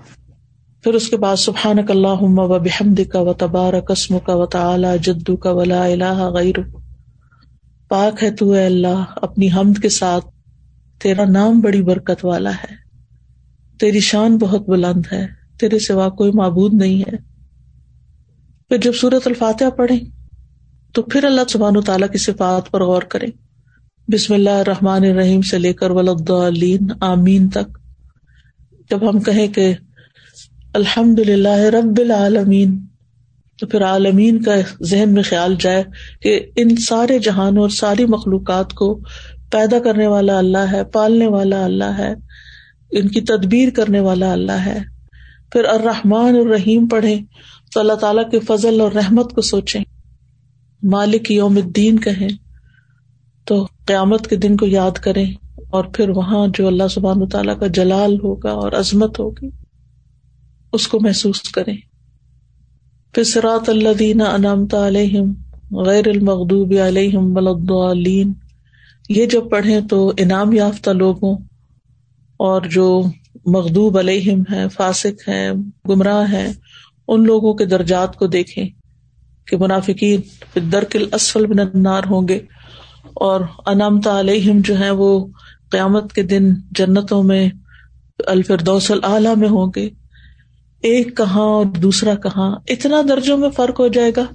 پھر 0.83 0.93
اس 0.93 1.09
کے 1.09 1.17
بعد 1.17 1.35
سبحان 1.35 1.77
اللہ 1.89 2.21
و 2.21 2.59
بحمد 2.59 2.99
کا 3.11 3.19
و 3.19 3.33
تبار 3.33 3.81
قسم 3.81 4.19
کا 4.19 4.35
و 4.35 4.45
تعلی 4.45 4.87
جدو 5.03 5.35
کا 5.35 5.51
ولا 5.51 5.85
اللہ 5.85 6.23
غیر 6.23 6.55
پاک 7.89 8.23
ہے 8.23 8.31
تو 8.31 8.51
اے 8.51 8.65
اللہ، 8.65 9.03
اپنی 9.15 9.47
حمد 9.51 9.81
کے 9.81 9.89
ساتھ 9.89 10.25
تیرا 11.01 11.25
نام 11.25 11.59
بڑی 11.59 11.81
برکت 11.81 12.25
والا 12.25 12.51
ہے۔ 12.51 12.75
تیری 13.79 13.99
شان 13.99 14.37
بہت 14.37 14.69
بلند 14.69 15.05
ہے۔ 15.11 15.27
تیرے 15.59 15.79
سوا 15.79 16.09
کوئی 16.09 16.31
معبود 16.31 16.73
نہیں 16.73 16.99
ہے۔ 16.99 17.33
پھر 18.69 18.77
جب 18.77 18.93
سورت 18.93 19.27
الفاتحہ 19.27 19.69
پڑھے 19.69 19.95
تو 20.93 21.01
پھر 21.01 21.23
اللہ 21.23 21.41
سبحان 21.49 21.77
و 21.77 21.81
تعالیٰ 21.81 22.09
کی 22.09 22.17
صفات 22.17 22.71
پر 22.71 22.83
غور 22.83 23.01
کرے 23.01 23.25
بسم 24.07 24.33
اللہ 24.33 24.49
الرحمن 24.49 25.03
الرحیم 25.03 25.41
سے 25.41 25.57
لے 25.57 25.73
کر 25.73 25.91
ولدین 25.91 26.87
آمین 27.01 27.49
تک۔ 27.49 27.77
جب 28.89 29.09
ہم 29.09 29.19
کہیں 29.19 29.47
کہ 29.47 29.73
الحمد 30.73 31.19
للہ 31.19 31.57
رب 31.57 31.99
العالمین، 31.99 32.85
تو 33.59 33.67
پھر 33.67 33.83
عالمین 33.83 34.41
کا 34.41 34.51
ذہن 34.81 35.13
میں 35.13 35.23
خیال 35.23 35.55
جائے 35.59 35.83
کہ 36.21 36.39
ان 36.55 36.75
سارے 36.75 37.19
جہانوں 37.19 37.61
اور 37.61 37.69
ساری 37.69 38.05
مخلوقات 38.05 38.73
کو 38.73 38.99
پیدا 39.51 39.79
کرنے 39.79 40.07
والا 40.07 40.37
اللہ 40.37 40.71
ہے، 40.71 40.83
پالنے 40.83 41.27
والا 41.27 41.65
اللہ 41.65 41.97
ہے، 41.97 42.13
ان 42.91 43.07
کی 43.07 43.21
تدبیر 43.21 43.69
کرنے 43.69 43.99
والا 43.99 44.31
اللہ 44.31 44.65
ہے۔ 44.65 44.79
پھر 45.51 45.63
الرحمن 45.63 46.35
الرحیم 46.35 46.87
پڑھے 46.87 47.19
تو 47.73 47.79
اللہ 47.79 47.93
تعالیٰ 47.93 48.29
کے 48.29 48.39
فضل 48.39 48.81
اور 48.81 48.91
رحمت 48.91 49.33
کو 49.33 49.41
سوچیں۔ 49.41 49.83
مالک 50.83 51.31
یوم 51.31 51.55
الدین 51.55 51.99
کہیں 51.99 52.29
تو 53.45 53.67
قیامت 53.85 54.27
کے 54.27 54.35
دن 54.35 54.57
کو 54.57 54.65
یاد 54.65 54.91
کریں 54.91 55.33
اور 55.69 55.83
پھر 55.83 56.09
وہاں 56.09 56.47
جو 56.53 56.67
اللہ 56.67 56.87
سبحان 56.87 57.27
تعالیٰ 57.27 57.59
کا 57.59 57.67
جلال 57.67 58.19
ہوگا 58.23 58.51
اور 58.51 58.71
عظمت 58.71 59.19
ہوگی، 59.19 59.49
اس 60.73 60.87
کو 60.87 60.99
محسوس 60.99 61.41
کریں۔ 61.41 61.77
پھر 63.13 63.23
سرات 63.23 63.69
اللہ 63.69 63.93
دینا 63.99 64.23
انعامت 64.23 64.73
علیہم 64.73 65.33
غیر 65.79 66.07
المغدوب 66.07 66.73
علیہم 66.87 67.37
ولدین 67.37 68.33
یہ 69.09 69.25
جب 69.25 69.49
پڑھیں 69.49 69.81
تو 69.89 70.13
انعام 70.17 70.53
یافتہ 70.53 70.89
لوگوں 70.89 71.37
اور 72.37 72.61
جو 72.61 73.03
مغدوب 73.45 73.97
علیہم 73.97 74.43
ہے 74.51 74.69
فاسق 74.69 75.29
ہیں، 75.29 75.51
گمراہ 75.89 76.33
ہیں، 76.33 76.53
ان 77.07 77.23
لوگوں 77.23 77.53
کے 77.53 77.65
درجات 77.65 78.15
کو 78.15 78.27
دیکھیں 78.27 78.69
کہ 79.47 79.57
منافقین 79.57 80.21
درکل 80.71 81.05
اسفل 81.13 81.45
بن 81.45 81.59
النار 81.59 82.01
ہوں 82.09 82.27
گے۔ 82.27 82.39
اور 83.15 83.41
انامتا 83.65 84.19
علیہم 84.19 84.61
جو 84.63 84.79
ہے 84.79 84.89
وہ 84.89 85.25
قیامت 85.71 86.13
کے 86.13 86.23
دن 86.23 86.53
جنتوں 86.71 87.23
میں، 87.23 87.49
الفردوس 88.27 88.91
العلیٰ 88.91 89.35
میں 89.35 89.49
ہوں 89.49 89.71
گے۔ 89.75 89.89
ایک 90.81 91.17
کہاں 91.17 91.41
اور 91.41 91.65
دوسرا 91.65 92.15
کہاں؟ 92.15 92.55
اتنا 92.67 93.01
درجوں 93.09 93.37
میں 93.37 93.49
فرق 93.49 93.79
ہو 93.79 93.87
جائے 93.87 94.11
گا۔ 94.15 94.25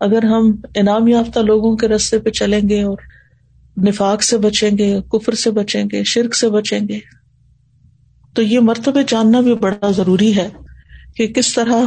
اگر 0.00 0.22
ہم 0.22 0.52
انعام 0.74 1.08
یافتہ 1.08 1.38
لوگوں 1.38 1.76
کے 1.76 1.88
رستے 1.88 2.18
پہ 2.18 2.30
چلیں 2.30 2.60
گے 2.68 2.82
اور 2.82 2.96
نفاق 3.82 4.22
سے 4.22 4.38
بچیں 4.38 4.78
گے، 4.78 4.98
کفر 5.12 5.32
سے 5.32 5.50
بچیں 5.50 5.84
گے، 5.92 6.04
شرک 6.04 6.34
سے 6.34 6.50
بچیں 6.50 6.80
گے، 6.88 6.98
تو 8.34 8.42
یہ 8.42 8.60
مرتبہ 8.60 9.00
جاننا 9.08 9.40
بھی 9.40 9.54
بڑا 9.54 9.90
ضروری 9.90 10.36
ہے 10.36 10.48
کہ 11.16 11.26
کس 11.26 11.54
طرح 11.54 11.82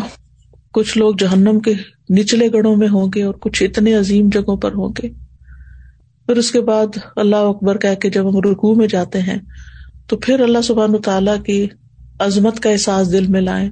کچھ 0.73 0.97
لوگ 0.97 1.13
جہنم 1.19 1.59
کے 1.59 1.73
نچلے 2.13 2.51
گڑھوں 2.53 2.75
میں 2.75 2.87
ہوں 2.87 3.07
گے 3.15 3.23
اور 3.23 3.33
کچھ 3.33 3.63
اتنے 3.63 3.93
عظیم 3.93 4.29
جگہوں 4.33 4.57
پر 4.57 4.73
ہوں 4.73 4.89
گے۔ 5.03 5.22
پھر 6.25 6.37
اس 6.37 6.51
کے 6.51 6.61
بعد 6.61 6.97
اللہ 7.15 7.35
اکبر 7.35 7.77
کہہ 7.77 7.95
کے 7.95 8.09
جب 8.09 8.29
ہم 8.29 8.51
رکو 8.51 8.75
میں 8.75 8.87
جاتے 8.87 9.21
ہیں، 9.21 9.37
تو 10.07 10.17
پھر 10.17 10.39
اللہ 10.39 10.61
سبحان 10.63 11.01
تعالیٰ 11.01 11.43
کی 11.43 11.67
عظمت 12.19 12.59
کا 12.59 12.69
احساس 12.69 13.11
دل 13.11 13.27
میں 13.27 13.41
لائیں۔ 13.41 13.69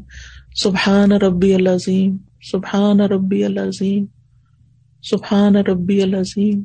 سبحان 0.55 1.11
ربی 1.11 1.53
العظیم، 1.53 2.17
سبحان 2.51 2.99
ربی 2.99 3.45
العظیم، 3.45 4.05
سبحان 5.03 5.55
ربی 5.55 6.01
العظیم۔ 6.01 6.63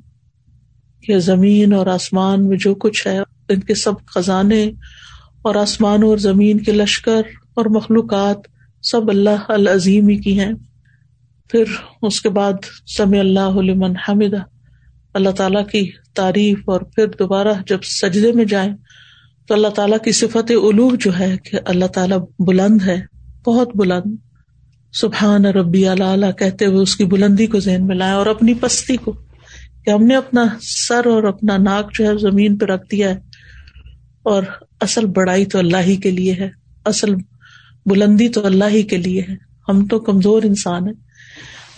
کہ 1.02 1.18
زمین 1.18 1.72
اور 1.72 1.86
آسمان 1.86 2.48
میں 2.48 2.56
جو 2.56 2.74
کچھ 2.74 3.06
ہے، 3.06 3.18
ان 3.48 3.60
کے 3.60 3.74
سب 3.74 3.92
خزانے 4.06 4.70
اور 5.42 5.54
آسمان 5.54 6.02
اور 6.02 6.18
زمین 6.18 6.60
کے 6.60 6.72
لشکر 6.72 7.20
اور 7.54 7.64
مخلوقات 7.64 8.36
سب 8.82 9.08
اللہ 9.08 9.44
العظیم 9.48 10.08
ہی 10.08 10.16
کی 10.16 10.40
ہیں۔ 10.40 10.52
پھر 11.50 11.64
اس 12.02 12.20
کے 12.20 12.28
بعد 12.28 12.52
سمی 12.96 13.18
اللہ 13.18 13.40
علمن 13.40 13.96
حمد 13.96 14.34
اللہ 15.16 15.30
تعالیٰ 15.30 15.66
کی 15.66 15.90
تعریف 16.14 16.58
اور 16.66 16.80
پھر 16.80 17.06
دوبارہ 17.06 17.48
جب 17.66 17.78
سجدے 17.82 18.32
میں 18.32 18.44
جائیں 18.44 18.76
تو 19.46 19.54
اللہ 19.54 19.68
تعالیٰ 19.68 19.98
کی 20.04 20.12
صفت 20.12 20.50
علوف 20.50 20.92
جو 21.00 21.18
ہے 21.18 21.36
کہ 21.36 21.58
اللہ 21.64 21.84
تعالیٰ 21.84 22.18
بلند 22.38 22.82
ہے، 22.82 23.00
بہت 23.46 23.76
بلند۔ 23.76 24.16
سبحان 24.92 25.44
ربی 25.44 25.88
اللہ 25.88 26.32
کہتے 26.32 26.66
ہوئے 26.66 26.78
اس 26.78 26.96
کی 26.96 27.04
بلندی 27.04 27.46
کو 27.46 27.60
ذہن 27.60 27.86
میں 27.86 27.96
لائیں 27.96 28.14
اور 28.14 28.26
اپنی 28.26 28.54
پستی 28.54 28.96
کو 28.96 29.12
کہ 29.84 29.90
ہم 29.90 30.04
نے 30.04 30.16
اپنا 30.16 30.44
سر 30.60 31.06
اور 31.06 31.22
اپنا 31.22 31.56
ناک 31.56 31.94
جو 31.94 32.06
ہے 32.06 32.18
زمین 32.18 32.56
پہ 32.56 32.66
رکھ 32.66 32.90
دیا 32.90 33.08
ہے۔ 33.08 33.16
اور 34.22 34.42
اصل 34.80 35.06
بڑائی 35.06 35.44
تو 35.44 35.58
اللہ 35.58 35.76
ہی 35.76 35.96
کے 35.96 36.10
لیے 36.10 36.32
ہے، 36.32 36.48
اصل 36.84 37.14
بلندی 37.86 38.28
تو 38.28 38.46
اللہ 38.46 38.64
ہی 38.68 38.82
کے 38.82 38.96
لیے 38.96 39.22
ہے۔ 39.28 39.34
ہم 39.68 39.86
تو 39.86 40.00
کمزور 40.00 40.42
انسان 40.42 40.86
ہیں۔ 40.86 41.05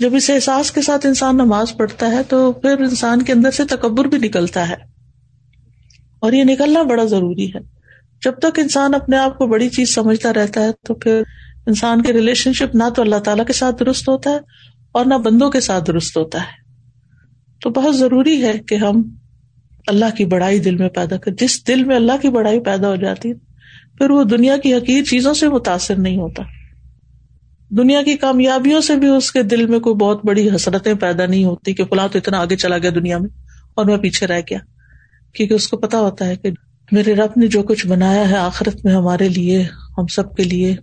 جب 0.01 0.15
اس 0.15 0.31
احساس 0.31 0.71
کے 0.71 0.83
ساتھ 0.83 1.07
انسان 1.07 1.35
نماز 1.37 1.77
پڑھتا 1.77 2.11
ہے 2.11 2.23
تو 2.23 2.53
پھر 2.53 2.81
انسان 2.81 3.23
کے 3.23 3.33
اندر 3.33 3.51
سے 3.51 3.65
تکبر 3.65 4.05
بھی 4.05 4.19
نکلتا 4.19 4.69
ہے۔ 4.69 4.75
اور 6.19 6.33
یہ 6.33 6.45
نکلنا 6.45 6.83
بڑا 6.83 7.05
ضروری 7.05 7.49
ہے۔ 7.49 7.79
جب 8.25 8.33
تک 8.39 8.59
انسان 8.59 8.95
اپنے 8.95 9.17
آپ 9.17 9.39
کو 9.39 9.47
بڑی 9.47 9.69
چیز 9.69 9.95
سمجھتا 9.95 10.33
رہتا 10.33 10.61
ہے 10.61 10.71
تو 10.87 10.95
پھر 10.95 11.23
انسان 11.67 12.03
کے 12.03 12.13
ریلیشن 12.13 12.53
شپ 12.53 12.75
نہ 12.75 12.83
تو 12.97 13.03
اللہ 13.03 13.17
تعالیٰ 13.17 13.47
کے 13.47 13.53
ساتھ 13.53 13.77
درست 13.81 14.09
ہوتا 14.09 14.31
ہے 14.31 14.39
اور 14.93 15.07
نہ 15.07 15.15
بندوں 15.15 15.51
کے 15.51 15.61
ساتھ 15.61 15.85
درست 15.87 16.17
ہوتا 16.17 16.39
ہے۔ 16.41 16.69
تو 17.63 17.71
بہت 17.71 17.97
ضروری 17.97 18.43
ہے 18.43 18.59
کہ 18.59 18.75
ہم 18.75 19.03
اللہ 19.87 20.17
کی 20.17 20.25
بڑائی 20.25 20.59
دل 20.59 20.77
میں 20.77 20.89
پیدا 20.89 21.17
کر 21.17 21.31
جس 21.31 21.69
دل 21.69 21.85
میں 21.85 21.97
اللہ 21.97 22.13
کی 22.23 22.29
بڑائی 22.29 22.61
پیدا 22.61 22.89
ہو 22.89 22.97
جاتی 22.97 23.35
پھر 23.99 24.11
وہ 24.11 24.25
دنیا 24.25 24.57
کی 24.57 24.75
حقیق 24.75 25.09
چیزوں 25.09 25.35
سے 25.35 25.49
متاثر 25.49 25.97
نہیں 25.97 26.17
ہوتا۔ 26.17 26.43
دنیا 27.71 28.03
کی 28.03 28.17
کامیابیوں 28.17 28.81
سے 28.81 28.97
بھی 28.97 29.09
اس 29.09 29.33
کے 29.33 29.43
دل 29.43 29.67
میں 29.67 29.81
کوئی 29.81 29.97
بہت 29.97 30.25
بڑی 30.25 30.49
حسرتیں 30.55 30.95
پیدا 30.95 31.27
نہیں 31.27 31.45
ہوتی 31.45 31.75
کہ 31.75 31.85
فلاں 31.85 32.09
تو 32.09 32.19
اتنا 32.19 32.39
آگے 32.39 32.57
چلا 32.57 32.79
گیا 32.79 32.91
دنیا 32.95 33.19
میں 33.19 33.31
اور 33.75 33.85
میں 33.85 33.97
پیچھے 33.97 34.27
رہ 34.27 34.41
گیا۔ 34.51 34.59
کیونکہ 35.33 35.55
اس 35.55 35.69
کو 35.69 35.77
پتا 35.77 36.01
ہوتا 36.01 36.27
ہے 36.27 36.37
کہ 36.37 36.51
میرے 36.93 37.15
رب 37.15 37.31
نے 37.37 37.47
جو 37.47 37.63
کچھ 37.63 37.87
بنایا 37.87 38.31
ہے 38.31 38.37
آخرت 38.37 38.85
میں 38.85 38.95
ہمارے 38.95 39.29
لیے، 39.29 39.65
ہم 39.99 40.07
سب 40.07 40.35
کے 40.35 40.45
لیے، 40.45 40.77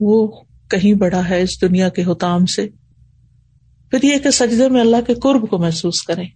وہ 0.00 0.40
کہیں 0.70 0.94
بڑا 0.94 1.28
ہے 1.28 1.42
اس 1.42 1.60
دنیا 1.60 1.88
کے 1.88 2.02
حتام 2.02 2.46
سے۔ 2.46 2.68
پھر 3.90 4.04
یہ 4.04 4.18
کہ 4.18 4.30
سجدے 4.30 4.68
میں 4.68 4.80
اللہ 4.80 4.96
کے 5.06 5.14
قرب 5.14 5.48
کو 5.50 5.58
محسوس 5.58 6.02
کریں۔ 6.02 6.28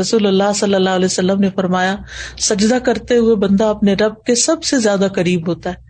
رسول 0.00 0.26
اللہ 0.26 0.52
صلی 0.54 0.74
اللہ 0.74 0.90
علیہ 0.90 1.04
وسلم 1.04 1.40
نے 1.40 1.50
فرمایا، 1.54 1.96
سجدہ 2.38 2.74
کرتے 2.74 3.16
ہوئے 3.16 3.36
بندہ 3.36 3.64
اپنے 3.64 3.94
رب 3.94 4.24
کے 4.26 4.34
سب 4.34 4.64
سے 4.64 4.78
زیادہ 4.78 5.08
قریب 5.14 5.48
ہوتا 5.48 5.70
ہے۔ 5.70 5.85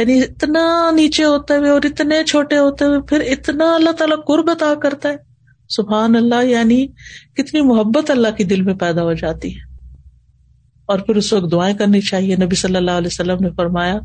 یعنی 0.00 0.20
اتنا 0.20 0.90
نیچے 0.90 1.24
ہوتے 1.24 1.56
ہوئے 1.56 1.70
اور 1.70 1.80
اتنے 1.84 2.24
چھوٹے 2.24 2.58
ہوتے 2.58 2.84
ہوئے 2.84 3.00
پھر 3.00 3.20
اتنا 3.20 3.74
اللہ 3.74 3.90
تعالیٰ 3.90 4.16
قرب 4.26 4.50
عطا 4.50 4.74
کرتا 4.82 5.08
ہے۔ 5.08 5.16
سبحان 5.68 6.16
اللہ 6.16 6.44
یعنی 6.44 6.86
کتنی 7.36 7.60
محبت 7.60 8.10
اللہ 8.10 8.28
کی 8.36 8.44
دل 8.44 8.62
میں 8.62 8.74
پیدا 8.74 9.02
ہو 9.02 9.12
جاتی 9.12 9.56
ہے۔ 9.56 9.60
اور 10.86 10.98
پھر 10.98 11.16
اس 11.16 11.32
وقت 11.32 11.52
دعائیں 11.52 11.76
کرنی 11.76 12.00
چاہیے۔ 12.00 12.36
نبی 12.36 12.56
صلی 12.56 12.76
اللہ 12.76 12.90
علیہ 12.90 13.06
وسلم 13.06 13.36
نے 13.40 13.50
فرمایا 13.56 13.98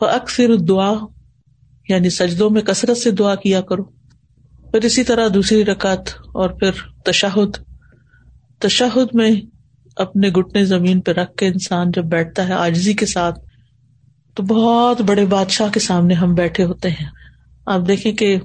اکثر 0.00 0.56
دعا 0.56 0.94
یعنی 1.88 2.10
سجدوں 2.10 2.50
میں 2.50 2.62
کثرت 2.62 2.96
سے 2.96 3.10
دعا 3.10 3.34
کیا 3.34 3.60
کرو۔ 3.60 3.84
پھر 4.70 4.84
اسی 4.84 5.04
طرح 5.04 5.28
دوسری 5.34 5.64
رکعت 5.64 6.08
اور 6.34 6.50
پھر 6.50 6.70
تشہد۔ 7.04 7.56
تشہد 8.58 9.14
میں 9.14 9.30
اپنے 9.96 10.28
گٹنے 10.28 10.64
زمین 10.64 11.00
پہ 11.00 11.12
رکھ 11.12 11.36
کے 11.36 11.46
انسان 11.46 11.90
جب 11.90 12.04
بیٹھتا 12.04 12.48
ہے 12.48 12.52
آجزی 12.52 12.92
کے 12.92 13.06
ساتھ 13.06 13.47
تو 14.38 14.44
بہت 14.44 15.00
بڑے 15.00 15.24
بادشاہ 15.26 15.68
کے 15.72 15.80
سامنے 15.80 16.14
ہم 16.14 16.34
بیٹھے 16.34 16.64
ہوتے 16.64 16.90
ہیں۔ 16.90 17.06
آپ 17.66 17.80
دیکھیں 17.88 18.12
کہ 18.12 18.38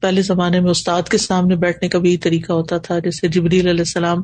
پہلے 0.00 0.22
زمانے 0.22 0.60
میں 0.60 0.70
استاد 0.70 1.02
کے 1.02 1.18
سامنے 1.18 1.56
بیٹھنے 1.56 1.88
کا 1.88 1.98
بھی 1.98 2.16
طریقہ 2.16 2.52
ہوتا 2.52 2.78
تھا، 2.78 2.98
جیسے 2.98 3.28
جبریل 3.28 3.68
علیہ 3.68 3.80
السلام 3.80 4.18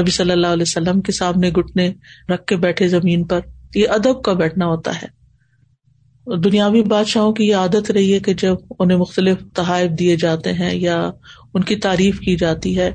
نبی 0.00 0.10
صلی 0.10 0.32
اللہ 0.32 0.46
علیہ 0.46 0.62
وسلم 0.62 1.00
کے 1.00 1.12
سامنے 1.12 1.50
گٹنے 1.50 1.92
رکھ 2.28 2.44
کے 2.46 2.56
بیٹھے 2.56 2.88
زمین 2.88 3.24
پر۔ 3.24 3.40
یہ 3.74 3.88
ادب 3.88 4.22
کا 4.22 4.32
بیٹھنا 4.32 4.66
ہوتا 4.66 4.92
ہے۔ 5.02 5.06
دنیاوی 6.36 6.82
بادشاہوں 6.82 7.32
کی 7.32 7.44
یہ 7.48 7.54
عادت 7.54 7.90
رہی 7.90 8.14
ہے 8.14 8.18
کہ 8.18 8.34
جب 8.34 8.56
انہیں 8.78 8.98
مختلف 8.98 9.36
تحائف 9.54 9.90
دیے 9.98 10.16
جاتے 10.16 10.52
ہیں 10.52 10.78
یا 10.78 11.10
ان 11.54 11.62
کی 11.62 11.76
تعریف 11.76 12.20
کی 12.20 12.36
جاتی 12.36 12.78
ہے، 12.78 12.90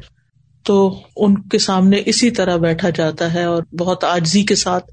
تو 0.64 1.02
ان 1.16 1.42
کے 1.42 1.60
سامنے 1.60 2.02
اسی 2.06 2.32
طرح 2.32 2.58
بیٹھا 2.58 2.90
جاتا 2.90 3.34
ہے 3.34 3.44
اور 3.44 3.64
بہت 3.80 4.04
آجزی 4.04 4.44
کے 4.44 4.56
ساتھ 4.56 4.92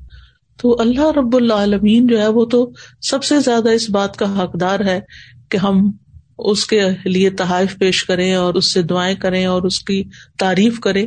تو 0.56 0.80
اللہ 0.80 1.10
رب 1.16 1.36
العالمین 1.36 2.06
جو 2.06 2.20
ہے 2.20 2.28
وہ 2.28 2.44
تو 2.44 2.70
سب 3.00 3.25
سے 3.25 3.40
زیادہ 3.40 3.70
اس 3.70 3.90
بات 3.90 4.16
کا 4.16 4.44
حقدار 4.44 4.80
ہے 4.80 5.00
کہ 5.48 5.56
ہم 5.56 5.92
اس 6.38 6.66
کے 6.66 6.80
لیے 7.04 7.30
تحائف 7.30 7.78
پیش 7.78 8.04
کریں 8.04 8.34
اور 8.34 8.54
اس 8.54 8.72
سے 8.72 8.82
دعائیں 8.82 9.16
کریں 9.16 9.46
اور 9.46 9.62
اس 9.62 9.78
کی 9.78 10.04
تعریف 10.38 10.80
کریں۔ 10.80 11.06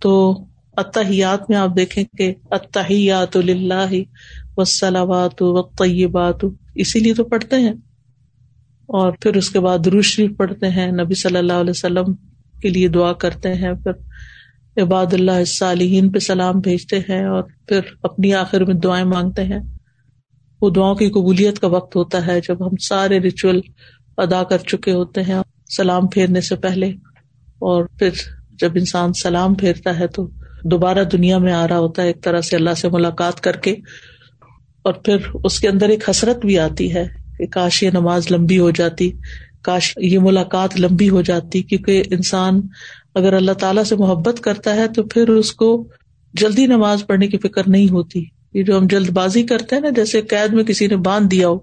تو 0.00 0.44
اتحیات 0.76 1.50
میں 1.50 1.58
آپ 1.58 1.76
دیکھیں 1.76 2.04
کہ 2.18 2.34
اتحیات 2.50 3.36
اللہ 3.36 3.94
وسلامات 4.56 5.42
و 5.42 5.62
طیبات 5.62 6.44
اسی 6.74 7.00
لیے 7.00 7.14
تو 7.14 7.24
پڑھتے 7.24 7.56
ہیں۔ 7.56 7.72
اور 8.86 9.12
پھر 9.20 9.36
اس 9.36 9.50
کے 9.50 9.60
بعد 9.60 9.78
شریف 10.04 10.30
پڑھتے 10.36 10.68
ہیں۔ 10.68 10.92
نبی 10.92 11.14
صلی 11.14 11.36
اللہ 11.36 11.52
علیہ 11.52 11.70
وسلم 11.70 12.14
کے 12.62 12.68
لیے 12.68 12.88
دعا 12.88 13.12
کرتے 13.12 13.54
ہیں۔ 13.54 13.72
پھر 13.72 13.92
عباد 14.78 15.06
اللہ 15.12 15.44
صالحین 15.46 16.10
پہ 16.10 16.18
سلام 16.18 16.60
بھیجتے 16.60 16.98
ہیں 16.98 17.24
اور 17.24 17.42
پھر 17.42 17.80
اپنی 18.02 18.34
آخر 18.34 18.64
میں 18.64 18.74
دعائیں 18.74 19.04
مانگتے 19.04 19.44
ہیں۔ 19.44 19.60
وہ 20.62 20.70
دعاؤں 20.70 20.94
کی 20.94 21.10
قبولیت 21.10 21.58
کا 21.58 21.66
وقت 21.66 21.96
ہوتا 21.96 22.26
ہے 22.26 22.40
جب 22.40 22.66
ہم 22.66 22.76
سارے 22.88 23.18
ریچول 23.18 23.60
ادا 24.16 24.42
کر 24.42 24.58
چکے 24.58 24.92
ہوتے 24.92 25.22
ہیں، 25.22 25.42
سلام 25.76 26.06
پھیرنے 26.06 26.40
سے 26.40 26.56
پہلے۔ 26.56 26.86
اور 27.58 27.84
پھر 27.84 28.10
جب 28.50 28.70
انسان 28.74 29.12
سلام 29.12 29.54
پھیرتا 29.54 29.98
ہے 29.98 30.06
تو 30.06 30.30
دوبارہ 30.64 31.04
دنیا 31.04 31.38
میں 31.38 31.52
آ 31.52 31.68
رہا 31.68 31.78
ہوتا 31.78 32.02
ہے، 32.02 32.06
ایک 32.06 32.22
طرح 32.22 32.40
سے 32.40 32.56
اللہ 32.56 32.74
سے 32.76 32.88
ملاقات 32.88 33.40
کر 33.40 33.56
کے۔ 33.56 33.74
اور 34.82 34.92
پھر 34.92 35.16
اس 35.44 35.60
کے 35.60 35.68
اندر 35.68 35.88
ایک 35.88 36.10
حسرت 36.10 36.46
بھی 36.46 36.58
آتی 36.58 36.94
ہے 36.94 37.06
کہ 37.38 37.46
کاش 37.46 37.82
یہ 37.82 37.90
نماز 37.90 38.30
لمبی 38.30 38.58
ہو 38.58 38.70
جاتی، 38.70 39.12
کاش 39.62 39.94
یہ 39.96 40.18
ملاقات 40.18 40.80
لمبی 40.80 41.08
ہو 41.08 41.22
جاتی، 41.22 41.62
کیونکہ 41.62 42.02
انسان 42.10 42.60
اگر 43.14 43.32
اللہ 43.32 43.52
تعالیٰ 43.52 43.84
سے 43.84 43.96
محبت 43.96 44.40
کرتا 44.40 44.74
ہے 44.74 44.88
تو 44.88 45.02
پھر 45.02 45.28
اس 45.28 45.52
کو 45.52 45.88
جلدی 46.34 46.66
نماز 46.66 47.06
پڑھنے 47.06 47.26
کی 47.26 47.38
فکر 47.38 47.62
نہیں 47.66 47.88
ہوتی۔ 47.90 48.24
یہ 48.54 48.62
جو 48.62 48.78
ہم 48.78 48.86
جلد 48.86 49.10
بازی 49.10 49.42
کرتے 49.42 49.74
ہیں 49.74 49.82
نا، 49.82 49.88
جیسے 49.88 50.20
قید 50.22 50.52
میں 50.52 50.64
کسی 50.64 50.86
نے 50.86 50.96
باندھ 50.96 51.28
دیا 51.28 51.48
ہو 51.48 51.54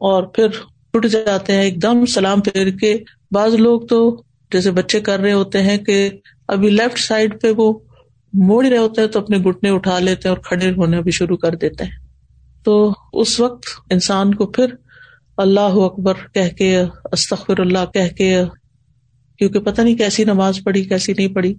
اور 0.00 0.22
پھر 0.22 0.48
ٹوٹ 0.90 1.06
جاتے 1.06 1.52
ہیں، 1.52 1.62
ایک 1.62 1.82
دم 1.82 2.06
سلام 2.06 2.40
پھیر 2.40 2.70
کے۔ 2.70 2.96
بعض 3.32 3.54
لوگ 3.54 3.80
تو 3.80 4.22
جیسے 4.52 4.70
بچے 4.70 5.00
کر 5.00 5.20
رہے 5.20 5.32
ہوتے 5.32 5.62
ہیں 5.62 5.78
کہ 5.78 6.10
ابھی 6.48 6.70
لیفٹ 6.70 6.98
سائڈ 6.98 7.42
پہ 7.42 7.52
وہ 7.56 7.78
موڑ 8.32 8.66
رہے 8.66 8.78
ہوتے 8.78 9.00
ہیں 9.00 9.08
تو 9.08 9.20
اپنے 9.20 9.38
گٹنے 9.38 9.70
اٹھا 9.70 9.98
لیتے 9.98 10.28
ہیں 10.28 10.36
اور 10.36 10.42
کھڑے 10.44 10.70
ہونے 10.70 11.02
بھی 11.02 11.10
شروع 11.10 11.36
کر 11.36 11.54
دیتے 11.54 11.84
ہیں۔ 11.84 12.08
تو 12.64 12.92
اس 13.12 13.40
وقت 13.40 13.64
انسان 13.90 14.34
کو 14.34 14.46
پھر 14.46 14.66
اللہ 15.36 15.60
اکبر 15.60 16.14
کہہ 16.34 16.48
کے 16.48 16.80
استخر 17.12 17.60
اللہ 17.60 17.84
کہہ 17.94 18.08
کے 18.08 18.42
کیونکہ 19.38 19.60
پتہ 19.60 19.82
نہیں 19.82 19.96
کیسی 19.96 20.24
نماز 20.24 20.58
پڑھی، 20.64 20.84
کیسی 20.84 21.12
نہیں 21.12 21.28
پڑھی۔ 21.28 21.54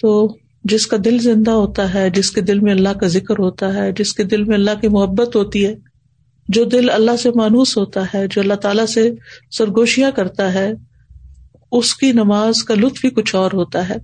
تو 0.00 0.36
جس 0.64 0.86
کا 0.86 0.96
دل 1.04 1.18
زندہ 1.18 1.50
ہوتا 1.50 1.94
ہے، 1.94 2.10
جس 2.10 2.30
کے 2.30 2.40
دل 2.40 2.60
میں 2.60 2.72
اللہ 2.72 2.88
کا 2.88 3.06
ذکر 3.06 3.34
ہوتا 3.38 3.74
ہے، 3.74 3.92
جس 3.92 4.12
کے 4.12 4.22
دل 4.22 4.44
میں 4.44 4.54
اللہ 4.54 4.70
کی 4.80 4.88
محبت 4.88 5.36
ہوتی 5.36 5.66
ہے، 5.66 5.74
جو 6.48 6.64
دل 6.64 6.90
اللہ 6.90 7.16
سے 7.16 7.30
مانوس 7.34 7.76
ہوتا 7.76 8.00
ہے، 8.14 8.26
جو 8.26 8.40
اللہ 8.40 8.54
تعالیٰ 8.54 8.86
سے 8.86 9.14
سرگوشیاں 9.50 10.10
کرتا 10.10 10.54
ہے، 10.54 10.72
اس 11.72 11.94
کی 11.94 12.12
نماز 12.12 12.64
کا 12.64 12.74
لطف 12.74 13.04
ہی 13.04 13.10
کچھ 13.10 13.36
اور 13.36 13.50
ہوتا 13.52 13.88
ہے۔ 13.88 13.96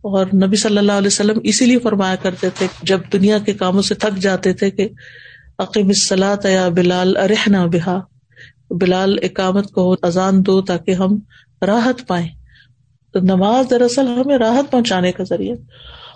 اور 0.00 0.26
نبی 0.26 0.56
صلی 0.56 0.78
اللہ 0.78 0.92
علیہ 0.92 1.06
وسلم 1.06 1.38
اسی 1.44 1.66
لیے 1.66 1.78
فرمایا 1.78 2.16
کرتے 2.16 2.48
تھے، 2.54 2.66
جب 2.82 3.00
دنیا 3.12 3.38
کے 3.38 3.52
کاموں 3.52 3.82
سے 3.82 3.94
تھک 3.94 4.18
جاتے 4.18 4.52
تھے 4.52 4.70
کہ 4.70 4.88
عقیم 5.58 5.90
یا 6.44 6.68
بلال 6.68 7.16
ارحنا 7.16 7.66
بحا 7.66 7.98
بلال 8.70 9.16
اقامت 9.22 9.70
کو 9.70 9.96
اذان 10.02 10.46
دو 10.46 10.62
تاکہ 10.62 10.90
ہم 10.90 11.18
راحت 11.66 12.06
پائیں۔ 12.06 12.28
تو 13.12 13.20
نماز 13.20 13.70
دراصل 13.70 14.06
ہمیں 14.06 14.38
راحت 14.38 14.70
پہنچانے 14.70 15.12
کا 15.12 15.24
ذریعہ 15.24 15.54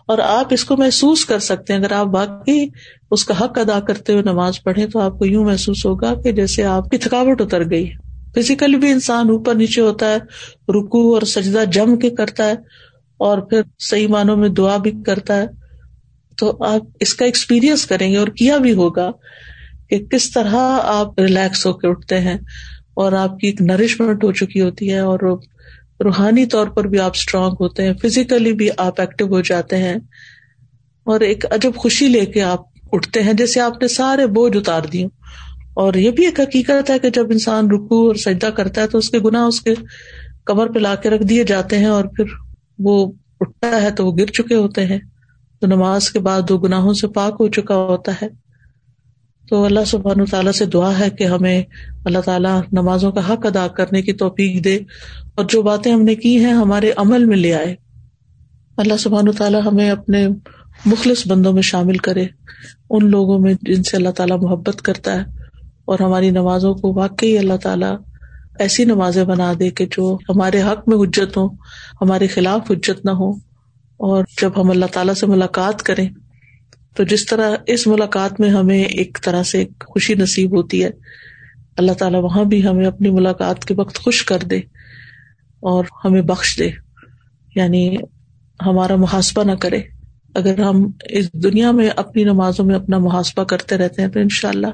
اور 0.07 0.19
آپ 0.19 0.47
اس 0.51 0.65
کو 0.65 0.77
محسوس 0.77 1.25
کر 1.25 1.39
سکتے 1.39 1.73
ہیں۔ 1.73 1.81
اگر 1.81 1.93
آپ 1.93 2.07
باقی 2.07 2.67
اس 3.11 3.25
کا 3.25 3.45
حق 3.45 3.59
ادا 3.59 3.81
کرتے 3.81 4.13
ہوئے 4.13 4.23
نماز 4.23 4.63
پڑھیں 4.63 4.87
تو 4.87 4.99
آپ 4.99 5.19
کو 5.19 5.27
یوں 5.27 5.45
محسوس 5.45 5.87
ہوگا 5.87 6.15
کہ 6.15 6.33
جیسے 6.33 6.65
آپ 6.65 6.89
کی 6.89 6.99
تھکاوٹ 6.99 7.41
اتر 7.41 7.71
گئی 7.71 7.91
فزیکلی 8.37 8.77
بھی 8.77 8.91
انسان 8.91 9.31
اوپر 9.31 9.55
نیچے 9.55 9.81
ہوتا 9.81 10.07
ہے 10.07 10.17
رکو 10.73 11.15
اور 11.15 11.23
سجدہ 11.23 11.65
جم 11.65 11.97
کے 11.97 12.11
کرتا 12.11 12.47
ہے 12.47 12.55
اور 13.17 13.39
پھر 13.39 13.61
صحیح 13.79 14.09
معنوں 14.09 14.37
میں 14.37 14.49
دعا 14.49 14.77
بھی 14.77 14.93
کرتا 15.07 15.37
ہے۔ 15.37 15.47
تو 16.37 16.65
آپ 16.65 16.81
اس 17.01 17.15
کا 17.15 17.25
ایکسپیرئنس 17.25 17.87
کریں 17.87 18.13
گے 18.13 18.17
اور 18.17 18.29
کیا 18.29 18.59
بھی 18.59 18.73
ہوگا 18.73 19.11
کہ 19.91 19.99
کس 19.99 20.31
طرح 20.31 20.79
آپ 20.83 21.19
ریلیکس 21.19 21.67
ہو 21.67 21.73
کے 21.73 21.89
اٹھتے 21.89 22.21
ہیں۔ 22.21 22.39
اور 22.95 23.13
آپ 23.13 23.39
کی 23.39 23.47
ایک 23.47 23.61
نرشمنٹ 23.63 24.25
ہو 24.25 24.33
چکی 24.33 24.61
ہوتی 24.61 24.93
ہے 24.93 24.99
اور 24.99 25.19
روحانی 26.05 26.47
طور 26.47 26.67
پر 26.67 26.87
بھی 26.87 26.99
آپ 26.99 27.13
اسٹرانگ 27.15 27.53
ہوتے 27.61 27.83
ہیں 27.83 27.95
فزیکلی 28.03 28.53
بھی 28.53 28.69
آپ 28.77 29.01
ایکٹیو 29.01 29.27
ہو 29.27 29.41
جاتے 29.41 29.77
ہیں 29.77 29.95
اور 31.05 31.21
ایک 31.21 31.45
عجب 31.51 31.75
خوشی 31.77 32.09
لے 32.09 32.27
کے 32.27 32.43
آپ 32.43 32.61
اٹھتے 32.93 33.23
ہیں، 33.23 33.33
جیسے 33.33 33.61
آپ 33.61 33.83
نے 33.83 33.89
سارے 33.89 34.27
بوجھ 34.27 34.57
اتار 34.57 34.83
دیے۔ 34.83 35.07
اور 35.75 35.95
یہ 35.95 36.11
بھی 36.11 36.25
ایک 36.25 36.41
حقیقت 36.41 36.91
ہے 36.91 36.99
کہ 36.99 37.11
جب 37.11 37.31
انسان 37.31 37.71
رکو 37.71 38.07
اور 38.07 38.15
سجدہ 38.15 38.47
کرتا 38.47 38.81
ہے 38.81 38.87
تو 38.87 38.99
اس 38.99 39.11
کے 39.11 39.19
گنا 39.19 39.45
اس 39.47 39.61
کے 39.61 39.75
کمر 40.45 40.67
پہ 40.67 40.79
لا 40.79 40.95
کے 40.95 41.11
رکھ 41.11 41.23
دیے 41.23 41.45
جاتے 41.45 41.79
ہیں 41.79 41.87
اور 41.87 42.05
پھر 42.17 42.25
وہ 42.79 43.13
اٹھتا 43.41 43.83
ہے 43.83 43.91
تو 43.91 44.07
وہ 44.07 44.17
گر 44.17 44.27
چکے 44.27 44.55
ہوتے 44.55 44.87
ہیں۔ 44.87 44.99
تو 45.61 45.67
نماز 45.67 46.11
کے 46.11 46.19
بعد 46.19 46.51
وہ 46.51 46.59
گناہوں 46.59 46.95
سے 46.95 47.09
پاک 47.09 47.37
ہو 47.41 47.49
چکا 47.49 47.75
ہوتا 47.75 48.13
ہے۔ 48.23 48.42
تو 49.53 49.65
اللہ 49.65 49.85
سبحان 49.87 50.25
تعالیٰ 50.25 50.53
سے 50.53 50.67
دعا 50.67 50.99
ہے 50.99 51.11
کہ 51.11 51.25
ہمیں 51.25 51.63
اللہ 52.05 52.19
تعالیٰ 52.19 52.61
نمازوں 52.73 53.13
کا 53.13 53.33
حق 53.33 53.47
ادا 53.47 53.69
کرنے 53.69 54.03
کی 54.03 54.13
توفیق 54.13 54.65
دے 54.65 54.79
اور 55.35 55.45
جو 55.45 55.63
باتیں 55.63 55.93
ہم 55.93 56.03
نے 56.03 56.15
کی 56.15 56.45
ہیں 56.45 56.53
ہمارے 56.53 56.93
عمل 56.97 57.25
میں 57.25 57.37
لے 57.37 57.55
آئے۔ 57.55 57.75
اللہ 58.77 58.95
سبحان 58.99 59.33
تعالیٰ 59.33 59.61
ہمیں 59.67 59.91
اپنے 59.91 60.29
مخلص 60.87 61.27
بندوں 61.27 61.53
میں 61.53 61.63
شامل 61.63 61.97
کرے۔ 61.97 62.27
ان 62.91 63.11
لوگوں 63.11 63.39
میں 63.39 63.55
جن 63.63 63.83
سے 63.83 63.97
اللہ 63.97 64.09
تعالیٰ 64.09 64.39
محبت 64.43 64.83
کرتا 64.83 65.15
ہے 65.15 65.25
اور 65.85 65.99
ہماری 65.99 66.31
نمازوں 66.31 66.75
کو 66.75 66.95
واقعی 66.95 67.39
اللہ 67.39 67.57
تعالیٰ 67.63 67.97
ایسی 68.59 68.85
نمازیں 68.85 69.25
بنا 69.25 69.53
دے 69.59 69.71
کہ 69.71 69.87
جو 69.91 70.19
ہمارے 70.29 70.63
حق 70.63 70.89
میں 70.89 70.97
حجت 70.97 71.37
ہوں، 71.37 71.49
ہمارے 72.03 72.27
خلاف 72.27 72.71
حجت 72.71 73.05
نہ 73.05 73.11
ہو 73.11 73.31
اور 73.97 74.25
جب 74.43 74.51
ہم 74.57 74.71
اللہ 74.71 74.87
تعالیٰ 74.93 75.15
سے 75.15 75.27
ملاقات 75.27 75.83
کریں 75.83 76.09
تو 76.95 77.05
جس 77.05 77.27
طرح 77.27 77.57
اس 77.67 77.87
ملاقات 77.87 78.41
میں 78.41 78.51
ہمیں 78.51 78.85
ایک 78.85 79.19
طرح 79.25 79.43
سے 79.43 79.65
خوشی 79.81 80.15
نصیب 80.15 80.57
ہوتی 80.57 80.85
ہے، 80.85 80.91
اللہ 81.77 81.93
تعالیٰ 81.93 82.23
وہاں 82.23 82.45
بھی 82.45 82.67
ہمیں 82.67 82.87
اپنی 82.87 83.11
ملاقات 83.11 83.65
کے 83.65 83.75
وقت 83.77 83.99
خوش 83.99 84.25
کر 84.25 84.39
دے 84.39 84.57
اور 85.61 85.85
ہمیں 86.05 86.23
بخش 86.23 86.59
دے۔ 86.59 86.71
یعنی 87.55 87.97
ہمارا 88.67 88.97
محاسبہ 88.97 89.45
نہ 89.45 89.53
کرے۔ 89.53 89.81
اگر 90.35 90.59
ہم 90.59 90.91
اس 91.05 91.33
دنیا 91.33 91.71
میں 91.71 91.91
اپنی 91.97 92.25
نمازوں 92.25 92.65
میں 92.65 92.75
اپنا 92.75 92.99
محاسبہ 92.99 93.45
کرتے 93.45 93.77
رہتے 93.77 94.03
ہیں 94.03 94.09
تو 94.09 94.21
ان 94.21 94.29
شاء 94.31 94.49
اللہ 94.49 94.67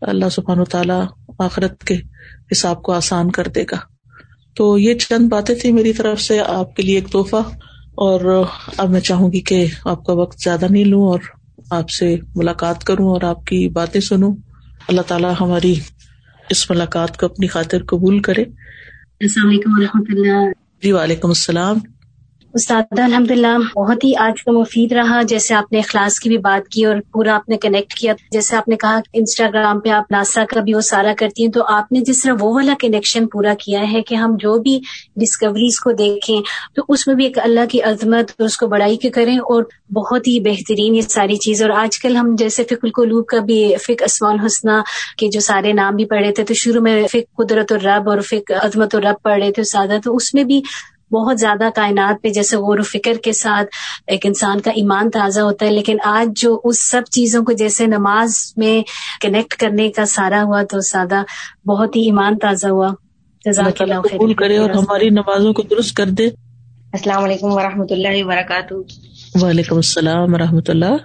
اللہ 0.00 0.28
سبحان 0.28 0.58
و 0.58 0.64
تعالیٰ 0.64 1.06
آخرت 1.38 1.84
کے 1.84 1.94
حساب 2.52 2.82
کو 2.82 2.92
آسان 2.92 3.30
کر 3.30 3.48
دے 3.48 3.64
گا۔ 3.70 3.76
تو 4.54 4.78
یہ 4.78 4.94
چند 4.94 5.28
باتیں 5.28 5.54
تھی 5.54 5.72
میری 5.72 5.92
طرف 5.92 6.20
سے، 6.20 6.40
آپ 6.40 6.76
کے 6.76 6.82
لیے 6.82 6.94
ایک 6.94 7.08
تحفہ 7.08 7.48
اور 7.94 8.44
اب 8.76 8.90
میں 8.90 9.00
چاہوں 9.00 9.32
گی 9.32 9.40
کہ 9.40 9.66
آپ 9.84 10.04
کا 10.04 10.12
وقت 10.12 10.40
زیادہ 10.40 10.66
نہیں 10.70 10.84
لوں 10.84 11.02
اور 11.02 11.18
آپ 11.70 11.90
سے 11.90 12.16
ملاقات 12.34 12.84
کروں 12.84 13.08
اور 13.08 13.22
آپ 13.22 13.46
کی 13.46 13.68
باتیں 13.68 14.00
سنوں۔ 14.00 14.36
اللہ 14.88 15.00
تعالیٰ 15.00 15.34
ہماری 15.40 15.74
اس 16.50 16.70
ملاقات 16.70 17.16
کو 17.16 17.26
اپنی 17.26 17.46
خاطر 17.46 17.82
قبول 17.82 18.22
کرے۔ 18.22 18.42
السلام 19.20 19.48
علیکم 19.48 19.70
و 19.72 19.82
رحمۃ 19.82 20.04
اللہ۔ 20.08 20.52
جی 20.82 20.92
وعلیکم 20.92 21.28
السلام۔ 21.28 21.78
استاد 22.56 22.98
الحمد 22.98 23.30
للہ 23.30 23.80
بہت 23.80 24.04
ہی 24.04 24.16
آج 24.16 24.42
کا 24.44 24.52
مفید 24.52 24.92
رہا۔ 24.92 25.22
جیسے 25.22 25.54
آپ 25.54 25.72
نے 25.72 25.78
اخلاص 25.78 26.18
کی 26.18 26.28
بھی 26.28 26.38
بات 26.38 26.68
کی 26.68 26.84
اور 26.84 26.96
پورا 27.12 27.34
آپ 27.34 27.48
نے 27.48 27.56
کنیکٹ 27.56 27.94
کیا۔ 27.94 28.12
جیسے 28.30 28.56
آپ 28.56 28.68
نے 28.68 28.76
کہا 28.76 29.00
انسٹاگرام 29.12 29.80
پہ 29.80 29.88
آپ 29.88 30.04
ناسا 30.10 30.44
کا 30.44 30.60
بھی 30.60 30.74
وہ 30.74 30.80
سارا 30.80 31.12
کرتی 31.18 31.44
ہیں، 31.44 31.52
تو 31.52 31.64
آپ 31.68 31.92
نے 31.92 32.00
جس 32.00 32.22
طرح 32.22 32.32
وہ 32.40 32.54
والا 32.54 32.74
کنیکشن 32.80 33.26
پورا 33.26 33.54
کیا 33.54 33.92
ہے 33.92 34.02
کہ 34.02 34.14
ہم 34.14 34.36
جو 34.40 34.58
بھی 34.58 34.80
ڈسکوریز 35.16 35.80
کو 35.80 35.92
دیکھیں، 35.92 36.40
تو 36.74 36.82
اس 36.88 37.06
میں 37.06 37.14
بھی 37.14 37.24
ایک 37.24 37.38
اللہ 37.38 37.66
کی 37.70 37.82
عظمت 37.82 38.32
اس 38.38 38.56
کو 38.56 38.66
بڑائی 38.66 38.96
کے 38.96 39.10
کریں 39.10 39.38
اور 39.38 39.62
بہت 39.92 40.26
ہی 40.26 40.40
بہترین 40.40 40.94
یہ 40.94 41.00
ساری 41.00 41.36
چیز۔ 41.36 41.62
اور 41.62 41.70
آج 41.70 41.98
کل 41.98 42.16
ہم 42.16 42.34
جیسے 42.38 42.64
فک 42.64 42.84
القلوب 42.84 43.26
کا 43.26 43.38
بھی 43.38 43.76
فک 43.76 44.02
اسمان 44.02 44.40
حسنہ 44.46 44.82
کے 45.18 45.28
جو 45.28 45.40
سارے 45.40 45.72
نام 45.72 45.96
بھی 45.96 46.04
پڑھے 46.04 46.32
تھے، 46.32 46.44
تو 46.44 46.54
شروع 46.54 46.82
میں 46.82 47.06
فک 47.06 47.36
قدرت 47.36 47.72
الرب 47.72 48.10
اور 48.10 48.20
فک 48.20 48.52
عظمت 48.62 48.94
الرب 48.94 49.22
پڑھ 49.22 49.38
رہے 49.42 49.52
تھے 49.52 49.64
سادہ، 49.64 49.96
تو 50.04 50.16
اس 50.16 50.34
میں 50.34 50.44
بھی 50.44 50.60
بہت 51.12 51.38
زیادہ 51.38 51.68
کائنات 51.74 52.22
پہ 52.22 52.28
جیسے 52.28 52.56
غور 52.56 52.78
و 52.78 52.82
فکر 52.82 53.12
کے 53.22 53.32
ساتھ 53.32 53.66
ایک 54.06 54.26
انسان 54.26 54.60
کا 54.60 54.70
ایمان 54.70 55.10
تازہ 55.10 55.40
ہوتا 55.40 55.66
ہے 55.66 55.70
لیکن 55.70 55.96
آج 56.04 56.42
جو 56.42 56.60
اس 56.64 56.90
سب 56.90 57.02
چیزوں 57.10 57.44
کو 57.44 57.52
جیسے 57.52 57.86
نماز 57.86 58.52
میں 58.56 58.82
کنیکٹ 59.20 59.54
کرنے 59.54 59.90
کا 59.90 60.04
سارا 60.04 60.42
ہوا 60.42 60.62
تو 60.62 60.80
سادہ 60.80 61.22
بہت 61.66 61.96
ہی 61.96 62.00
ایمان 62.02 62.38
تازہ 62.38 62.66
ہوا۔ 62.66 62.88
قبول 63.44 64.34
کرے 64.34 64.56
اور 64.56 64.70
ہماری 64.70 65.10
نمازوں 65.10 65.52
کو 65.52 65.62
درست 65.62 65.96
کر 65.96 66.06
دے۔ 66.06 66.26
السلام 66.26 67.24
علیکم 67.24 67.52
و 67.52 67.62
رحمۃ 67.62 67.86
اللہ 67.90 68.24
وبرکاتہ۔ 68.24 68.74
وعلیکم 69.42 69.76
السلام 69.76 70.34
و 70.34 70.38
رحمۃ 70.38 70.68
اللہ 70.68 70.96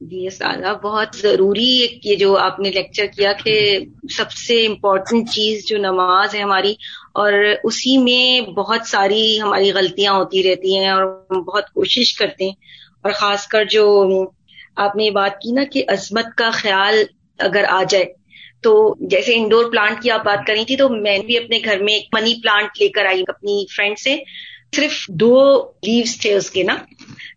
جی 0.00 0.30
سادہ 0.30 0.74
بہت 0.82 1.16
ضروری 1.22 1.86
یہ 2.04 2.16
جو 2.16 2.36
آپ 2.36 2.60
نے 2.60 2.70
لیکچر 2.70 3.06
کیا 3.16 3.32
کہ 3.44 3.78
سب 4.16 4.32
سے 4.32 4.66
امپورٹنٹ 4.66 5.30
چیز 5.30 5.66
جو 5.66 5.78
نماز 5.78 6.34
ہے 6.34 6.42
ہماری 6.42 6.74
اور 7.14 7.32
اسی 7.64 7.98
میں 7.98 8.50
بہت 8.50 8.80
ساری 8.86 9.40
ہماری 9.40 9.72
غلطیاں 9.72 10.12
ہوتی 10.12 10.42
رہتی 10.42 10.78
ہیں 10.78 10.88
اور 10.88 11.24
ہم 11.30 11.42
بہت 11.42 11.70
کوشش 11.70 12.14
کرتے 12.14 12.44
ہیں۔ 12.44 12.54
اور 13.02 13.12
خاص 13.12 13.46
کر 13.46 13.64
جو 13.64 14.08
آپ 14.76 14.96
نے 14.96 15.04
یہ 15.04 15.10
بات 15.10 15.38
کی 15.38 15.52
نا 15.52 15.64
کہ 15.72 15.84
عظمت 15.88 16.26
کا 16.36 16.50
خیال 16.52 16.94
اگر 17.38 17.64
آ 17.68 17.82
جائے 17.88 18.04
تو 18.62 18.94
جیسے 19.00 19.34
انڈور 19.34 19.70
پلانٹ 19.70 20.02
کی 20.02 20.10
آپ 20.10 20.24
بات 20.24 20.46
کری 20.46 20.64
تھی 20.64 20.76
تو 20.76 20.88
میں 20.88 21.18
بھی 21.18 21.38
اپنے 21.38 21.58
گھر 21.64 21.82
میں 21.82 21.94
ایک 21.94 22.06
منی 22.12 22.34
پلانٹ 22.42 22.68
لے 22.80 22.88
کر 22.88 23.06
آئی 23.06 23.22
اپنی 23.28 23.64
فرینڈ 23.76 23.98
سے۔ 23.98 24.16
صرف 24.76 25.08
دو 25.08 25.62
لیوس 25.82 26.20
تھے 26.20 26.34
اس 26.34 26.50
کے 26.50 26.62
نا۔ 26.62 26.76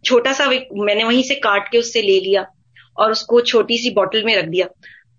چھوٹا 0.08 0.34
سا 0.34 0.44
میں 0.72 0.96
نے 0.96 1.04
وہیں 1.04 1.24
سے 1.24 1.36
کاٹ 1.36 1.70
کے 1.72 1.78
اس 1.78 1.94
سے 1.94 2.02
لے 2.02 2.20
لیا 2.20 2.42
اور 2.96 3.12
اس 3.12 3.22
کو 3.22 3.40
چھوٹی 3.40 3.78
سی 3.78 3.90
بوٹل 3.90 4.24
میں 4.24 4.36
رکھ 4.36 4.50
دیا۔ 4.50 4.66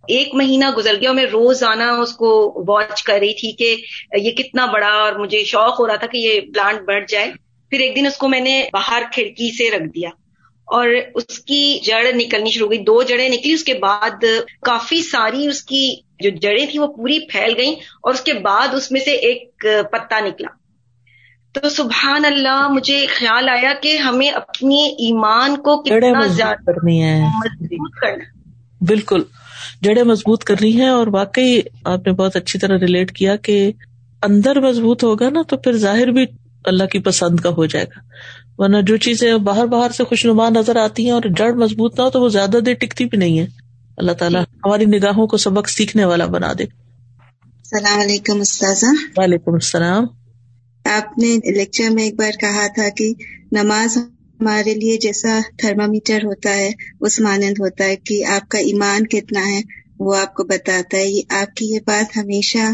ایک 0.08 0.34
مہینہ 0.34 0.70
گزر 0.76 0.94
گیا 1.00 1.08
اور 1.08 1.16
میں 1.16 1.24
روز 1.24 1.62
آنا 1.62 1.90
اس 1.90 2.12
کو 2.12 2.54
واچ 2.68 3.02
کر 3.02 3.14
رہی 3.14 3.34
تھی 3.34 3.52
کہ 3.52 3.76
یہ 4.20 4.30
کتنا 4.30 4.66
بڑا 4.66 4.88
اور 4.88 5.12
مجھے 5.12 5.44
شوق 5.44 5.80
ہو 5.80 5.86
رہا 5.86 5.96
تھا 5.96 6.06
کہ 6.06 6.18
یہ 6.18 6.40
پلانٹ 6.40 6.80
بڑھ 6.80 7.04
جائے۔ 7.08 7.32
پھر 7.70 7.80
ایک 7.80 7.96
دن 7.96 8.06
اس 8.06 8.16
کو 8.16 8.28
میں 8.28 8.40
نے 8.40 8.68
باہر 8.72 9.02
کھڑکی 9.12 9.56
سے 9.56 9.76
رکھ 9.76 9.88
دیا 9.94 10.08
اور 10.64 10.88
اس 11.14 11.38
کی 11.38 11.78
جڑ 11.84 12.04
نکلنی 12.14 12.50
شروع 12.50 12.66
ہوئی 12.66 12.78
دو 12.78 13.02
جڑیں 13.02 13.28
نکلی 13.28 13.52
اس 13.52 13.64
کے 13.64 13.74
بعد 13.74 14.24
کافی 14.62 15.02
ساری 15.02 15.46
اس 15.46 15.62
کی 15.62 15.96
جو 16.20 16.30
جڑیں 16.30 16.66
تھیں 16.66 16.80
وہ 16.80 16.86
پوری 16.86 17.18
پھیل 17.28 17.54
گئیں 17.56 17.72
اور 17.72 18.14
اس 18.14 18.20
کے 18.20 18.32
بعد 18.32 18.74
اس 18.74 18.92
میں 18.92 19.00
سے 19.00 19.10
ایک 19.10 19.58
پتا 19.92 20.20
نکلا۔ 20.20 20.48
تو 21.52 21.68
سبحان 21.68 22.24
اللہ 22.24 22.68
مجھے 22.68 23.06
خیال 23.06 23.48
آیا 23.48 23.72
کہ 23.82 23.96
ہمیں 23.96 24.28
اپنی 24.28 24.84
ایمان 24.84 25.56
کو 25.56 25.82
کتنا 25.82 26.26
زیادہ 26.26 26.64
کرنی 26.66 27.02
ہے 27.02 27.20
مضبوط 27.20 28.00
کرنا۔ 28.00 28.38
بالکل۔ 28.80 29.22
جڑیں 29.84 30.02
مضبوط 30.02 30.44
کرنی 30.44 30.80
ہے 30.80 30.88
اور 30.88 31.06
واقعی 31.06 31.60
آپ 31.84 32.06
نے 32.06 32.12
بہت 32.12 32.36
اچھی 32.36 32.58
طرح 32.58 32.78
ریلیٹ 32.78 33.12
کیا 33.12 33.36
کہ 33.36 33.72
اندر 34.22 34.60
مضبوط 34.60 35.04
ہوگا 35.04 35.30
نا 35.30 35.42
تو 35.48 35.56
پھر 35.56 35.76
ظاہر 35.76 36.06
بھی 36.06 36.26
اللہ 36.64 36.84
کی 36.84 36.98
پسند 36.98 37.40
کا 37.40 37.50
ہو 37.50 37.66
جائے 37.66 37.84
گا۔ 37.84 38.00
ورنہ 38.58 38.76
جو 38.86 38.96
چیزیں 38.96 39.34
باہر 39.34 39.66
باہر 39.66 39.90
سے 39.90 40.04
خوش 40.04 40.26
نما 40.26 40.48
نظر 40.48 40.76
آتی 40.76 41.04
ہیں 41.04 41.10
اور 41.10 41.22
جڑ 41.36 41.52
مضبوط 41.52 41.98
نہ 41.98 42.04
ہو 42.04 42.10
تو 42.10 42.20
وہ 42.20 42.28
زیادہ 42.28 42.58
دیر 42.66 42.74
ٹکتی 42.74 43.04
بھی 43.04 43.18
نہیں 43.18 43.38
ہے۔ 43.38 43.46
اللہ 43.96 44.12
تعالیٰ۔ 44.12 44.42
ہماری 44.64 44.84
نگاہوں 44.84 45.26
کو 45.26 45.36
سبق 45.36 45.68
سیکھنے 45.68 46.04
والا 46.04 46.26
بنا 46.26 46.52
دے۔ 46.58 46.62
السلام 46.62 48.00
علیکم 48.00 48.40
استاذہ۔ 48.40 48.86
وعلیکم 49.16 49.52
السلام۔ 49.52 50.06
آپ 50.84 51.18
نے 51.18 51.52
لیکچر 51.58 51.88
میں 51.90 52.04
ایک 52.04 52.14
بار 52.18 52.32
کہا 52.40 52.66
تھا 52.74 52.88
کہ 52.96 53.12
نماز 53.52 53.98
ہمارے 54.40 54.74
لیے 54.74 54.96
جیسا 54.96 55.40
تھرما 55.58 55.86
میٹر 55.86 56.24
ہوتا 56.24 56.54
ہے، 56.54 56.70
اس 57.00 57.20
مانند 57.20 57.60
ہوتا 57.60 57.84
ہے 57.84 57.96
کہ 57.96 58.24
آپ 58.24 58.48
کا 58.48 58.58
ایمان 58.58 59.06
کتنا 59.06 59.46
ہے، 59.46 59.60
وہ 59.98 60.16
آپ 60.16 60.34
کو 60.34 60.44
بتاتا 60.44 60.96
ہے۔ 60.96 61.20
آپ 61.28 61.56
کی 61.56 61.66
یہ 61.66 61.78
بات 61.86 62.16
ہمیشہ 62.16 62.72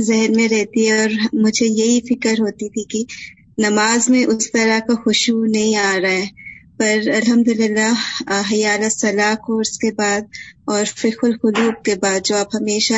ذہن 0.00 0.32
میں 0.36 0.48
رہتی 0.48 0.90
ہے 0.90 0.98
اور 1.00 1.10
مجھے 1.32 1.66
یہی 1.66 2.00
فکر 2.00 2.34
ہوتی 2.38 2.68
تھی 2.68 2.84
کہ 2.84 3.04
نماز 3.58 4.10
میں 4.10 4.24
اس 4.24 4.52
طرح 4.52 4.78
کا 4.78 4.94
خوشبو 4.94 5.44
نہیں 5.44 5.76
آ 5.76 5.96
رہا 6.02 6.10
ہے۔ 6.10 6.44
پر 6.78 7.08
الحمد 7.08 7.48
للہ 7.48 7.92
حیال 8.52 8.90
صلاح 8.90 9.34
کورس 9.34 9.78
کے 9.78 9.90
بعد 9.92 10.20
اور 10.64 10.84
فک 10.84 11.24
القلوب 11.24 11.84
کے 11.84 11.94
بعد 11.94 12.20
جو 12.24 12.36
آپ 12.36 12.54
ہمیشہ 12.54 12.94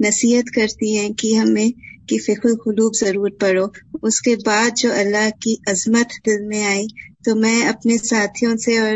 نصیحت 0.00 0.54
کرتی 0.54 0.98
ہیں 0.98 1.10
کہ 1.10 1.34
ہمیں 1.34 1.68
کہ 2.08 2.18
فک 2.18 2.46
القلوب 2.46 2.94
ضرور 2.94 3.30
پڑھو، 3.30 3.66
اس 4.02 4.20
کے 4.20 4.34
بعد 4.46 4.70
جو 4.76 4.92
اللہ 4.92 5.28
کی 5.40 5.56
عظمت 5.66 6.26
دل 6.26 6.46
میں 6.46 6.64
آئی 6.64 6.86
تو 7.24 7.36
میں 7.36 7.68
اپنے 7.68 7.98
ساتھیوں 7.98 8.56
سے 8.56 8.78
اور 8.78 8.92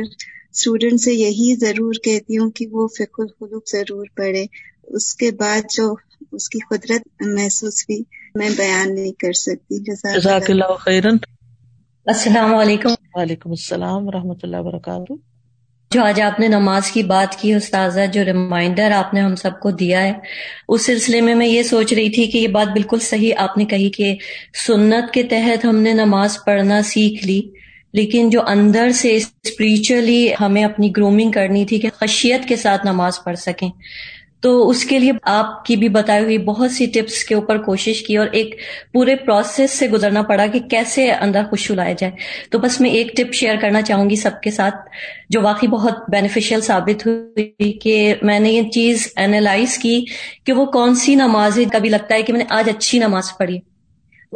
اسٹوڈینٹ 0.52 1.00
سے 1.00 1.12
یہی 1.12 1.54
ضرور 1.60 1.94
کہتی 1.94 2.38
ہوں 2.38 2.50
کہ 2.50 2.66
وہ 2.70 2.88
فک 2.88 3.20
القلوب 3.20 3.62
ضرور 3.72 4.06
پڑھے۔ 4.16 4.44
اس 4.82 5.14
کے 5.14 5.30
بعد 5.30 5.60
جو 5.70 5.94
اس 6.32 6.48
کی 6.48 6.58
قدرت 6.70 7.22
محسوس 7.26 7.84
بھی 7.86 8.02
میں 8.34 8.50
بیان 8.56 8.94
نہیں 8.94 9.12
کر 9.12 9.32
سکتی۔ 9.32 9.78
جزاک 9.78 10.50
اللہ 10.50 10.74
خیرن۔ 10.74 11.16
السلام 12.06 12.54
علیکم۔ 12.54 12.88
وعلیکم 13.14 13.50
السلام 13.50 14.08
و 14.08 14.12
رحمۃ 14.12 14.38
اللہ 14.42 14.56
وبرکاتہ۔ 14.56 15.12
جو 15.90 16.04
آج 16.04 16.20
آپ 16.20 16.40
نے 16.40 16.48
نماز 16.48 16.90
کی 16.90 17.02
بات 17.02 17.40
کی 17.40 17.54
استاذہ 17.54 18.00
جو 18.12 18.24
ریمائنڈر 18.24 18.90
آپ 18.90 19.14
نے 19.14 19.20
ہم 19.20 19.34
سب 19.34 19.60
کو 19.62 19.70
دیا 19.70 20.02
ہے 20.02 20.12
اس 20.68 20.86
سلسلے 20.86 21.20
میں 21.20 21.34
میں 21.34 21.46
یہ 21.46 21.62
سوچ 21.62 21.92
رہی 21.92 22.10
تھی 22.10 22.26
کہ 22.26 22.38
یہ 22.38 22.48
بات 22.48 22.72
بالکل 22.72 22.98
صحیح 22.98 23.34
آپ 23.36 23.58
نے 23.58 23.64
کہی 23.64 23.90
کہ 23.90 24.16
سنت 24.66 25.14
کے 25.14 25.22
تحت 25.22 25.64
ہم 25.64 25.76
نے 25.76 25.92
نماز 25.92 26.38
پڑھنا 26.46 26.82
سیکھ 26.82 27.26
لی۔ 27.26 27.42
لیکن 27.94 28.30
جو 28.30 28.40
اندر 28.46 28.90
سے 28.90 29.16
اسپریچولی 29.16 30.32
ہمیں 30.40 30.64
اپنی 30.64 30.90
گرومنگ 30.96 31.30
کرنی 31.30 31.64
تھی 31.64 31.78
کہ 31.78 31.88
خشیت 32.00 32.48
کے 32.48 32.56
ساتھ 32.56 32.86
نماز 32.86 33.24
پڑھ 33.24 33.38
سکیں۔ 33.38 33.70
تو 34.40 34.68
اس 34.68 34.84
کے 34.84 34.98
لیے 34.98 35.12
آپ 35.22 35.64
کی 35.64 35.76
بھی 35.76 35.88
بتائی 35.88 36.24
ہوئی 36.24 36.38
بہت 36.38 36.70
سی 36.70 36.86
ٹپس 36.86 37.24
کے 37.24 37.34
اوپر 37.34 37.58
کوشش 37.58 38.02
کی 38.02 38.16
اور 38.16 38.26
ایک 38.32 38.54
پورے 38.92 39.16
پروسیس 39.16 39.70
سے 39.70 39.88
گزرنا 39.88 40.22
پڑا 40.22 40.46
کہ 40.46 40.58
کیسے 40.58 41.12
اندر 41.12 41.42
خوشو 41.50 41.74
لایا 41.74 41.94
جائے۔ 41.98 42.12
تو 42.50 42.58
بس 42.58 42.80
میں 42.80 42.90
ایک 42.90 43.16
ٹپ 43.16 43.34
شیئر 43.34 43.54
کرنا 43.60 43.82
چاہوں 43.82 44.10
گی 44.10 44.16
سب 44.16 44.30
کے 44.42 44.50
ساتھ، 44.50 44.74
جو 45.30 45.40
واقعی 45.42 45.68
بہت 45.68 46.10
بینیفیشل 46.10 46.60
ثابت 46.60 47.06
ہوئی 47.06 47.72
کہ 47.72 48.14
میں 48.22 48.40
نے 48.40 48.50
یہ 48.50 48.62
چیز 48.62 49.08
اینالائز 49.16 49.78
کی 49.78 50.04
کہ 50.44 50.52
وہ 50.52 50.64
کون 50.64 50.94
سی 50.94 51.14
نماز 51.14 51.58
کبھی 51.72 51.88
لگتا 51.88 52.14
ہے 52.14 52.22
کہ 52.22 52.32
میں 52.32 52.40
نے 52.40 52.54
آج 52.54 52.68
اچھی 52.68 52.98
نماز 52.98 53.24
پڑھی۔ 53.38 53.73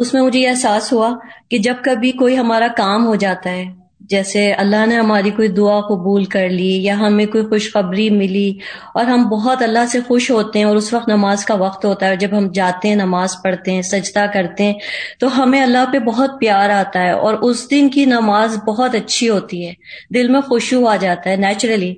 اس 0.01 0.15
میں 0.15 0.23
مجھے 0.23 0.41
یہ 0.41 0.49
احساس 0.49 0.93
ہوا 0.93 1.11
کہ 1.51 1.59
جب 1.59 1.75
کبھی 1.85 2.13
کوئی 2.13 2.39
ہمارا 2.39 2.69
کام 2.77 3.07
ہو 3.07 3.15
جاتا 3.15 3.51
ہے، 3.51 3.65
جیسے 4.01 4.53
اللہ 4.53 4.87
نے 4.87 4.97
ہماری 4.97 5.31
کوئی 5.31 5.49
دعا 5.49 5.81
قبول 5.81 6.25
کر 6.25 6.49
لی 6.49 6.85
یا 6.85 6.99
ہمیں 6.99 7.27
کوئی 7.27 7.45
خوشخبری 7.45 8.11
ملی 8.11 8.59
اور 8.95 9.05
ہم 9.05 9.29
بہت 9.29 9.63
اللہ 9.63 9.87
سے 9.93 10.01
خوش 10.07 10.31
ہوتے 10.31 10.59
ہیں 10.59 10.67
اور 10.67 10.77
اس 10.77 10.93
وقت 10.95 11.09
نماز 11.09 11.45
کا 11.45 11.55
وقت 11.55 11.85
ہوتا 11.85 12.07
ہے 12.07 12.17
جب 12.17 12.29
ہم 12.39 12.49
جاتے 12.53 12.89
ہیں، 12.89 12.97
نماز 12.97 13.35
پڑھتے 13.43 13.73
ہیں، 13.73 13.83
سجدہ 13.83 14.27
کرتے 14.35 14.65
ہیں، 14.65 14.75
تو 15.21 15.43
ہمیں 15.43 15.61
اللہ 15.63 15.93
پہ 15.93 15.99
بہت 15.99 16.31
پیار 16.41 16.71
آتا 16.71 17.03
ہے 17.03 17.11
اور 17.11 17.35
اس 17.35 17.71
دن 17.71 17.89
کی 17.89 18.05
نماز 18.05 18.59
بہت 18.67 18.95
اچھی 18.95 19.29
ہوتی 19.29 19.67
ہے۔ 19.67 19.73
دل 20.15 20.29
میں 20.29 20.41
خوشو 20.41 20.87
آ 20.87 20.97
جاتا 20.97 21.31
ہے 21.31 21.37
نیچرلی 21.37 21.95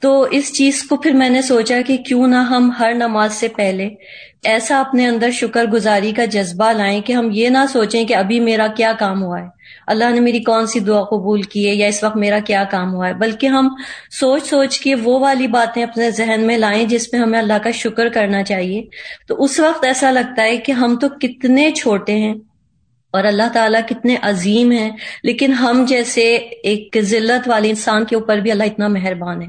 تو 0.00 0.26
اس 0.30 0.52
چیز 0.52 0.82
کو 0.82 0.96
پھر 0.96 1.12
میں 1.12 1.28
نے 1.28 1.42
سوچا 1.42 1.80
کہ 1.86 1.96
کیوں 1.96 2.26
نہ 2.26 2.36
ہم 2.36 2.70
ہر 2.78 2.94
نماز 2.94 3.34
سے 3.34 3.48
پہلے 3.48 3.88
ایسا 4.44 4.80
اپنے 4.80 5.06
اندر 5.06 5.30
شکر 5.30 5.64
گزاری 5.64 6.12
کا 6.12 6.24
جذبہ 6.24 6.72
لائیں 6.72 7.00
کہ 7.00 7.12
ہم 7.12 7.28
یہ 7.32 7.48
نہ 7.48 7.58
سوچیں 7.72 8.04
کہ 8.04 8.14
ابھی 8.14 8.40
میرا 8.40 8.66
کیا 8.76 8.92
کام 8.98 9.22
ہوا 9.22 9.40
ہے۔ 9.40 9.46
اللہ 9.86 10.10
نے 10.10 10.20
میری 10.20 10.40
کون 10.40 10.66
سی 10.66 10.80
دعا 10.80 11.02
قبول 11.02 11.42
کی 11.42 11.70
ہے 11.70 11.74
یا 11.74 11.86
اس 11.86 12.04
وقت 12.04 12.16
میرا 12.16 12.38
کیا 12.38 12.64
کام 12.70 12.94
ہوا 12.94 13.08
ہے۔ 13.08 13.14
بلکہ 13.14 13.46
ہم 13.46 13.68
سوچ 14.20 14.50
سوچ 14.50 14.80
کے 14.80 14.94
وہ 14.94 15.18
والی 15.18 15.46
باتیں 15.46 15.82
اپنے 15.82 16.10
ذہن 16.10 16.40
میں 16.46 16.58
لائیں 16.58 16.84
جس 16.84 17.12
میں 17.12 17.20
ہمیں 17.20 17.38
اللہ 17.38 17.58
کا 17.62 17.70
شکر 17.70 18.08
کرنا 18.08 18.42
چاہیے۔ 18.42 18.84
تو 19.28 19.44
اس 19.44 19.60
وقت 19.60 19.84
ایسا 19.84 20.10
لگتا 20.10 20.42
ہے 20.42 20.56
کہ 20.56 20.72
ہم 20.72 20.98
تو 21.00 21.08
کتنے 21.08 21.70
چھوٹے 21.70 22.12
ہیں۔ 22.12 22.34
اور 23.10 23.24
اللہ 23.24 23.48
تعالیٰ 23.52 23.80
کتنے 23.88 24.16
عظیم 24.22 24.70
ہیں۔ 24.70 24.90
لیکن 25.22 25.52
ہم 25.52 25.84
جیسے 25.88 26.36
ایک 26.36 26.96
ذلت 27.00 27.48
والے 27.48 27.68
انسان 27.68 28.04
کے 28.04 28.16
اوپر 28.16 28.36
بھی 28.36 28.50
اللہ 28.50 28.64
اتنا 28.64 28.88
مہربان 28.88 29.42
ہے۔ 29.42 29.46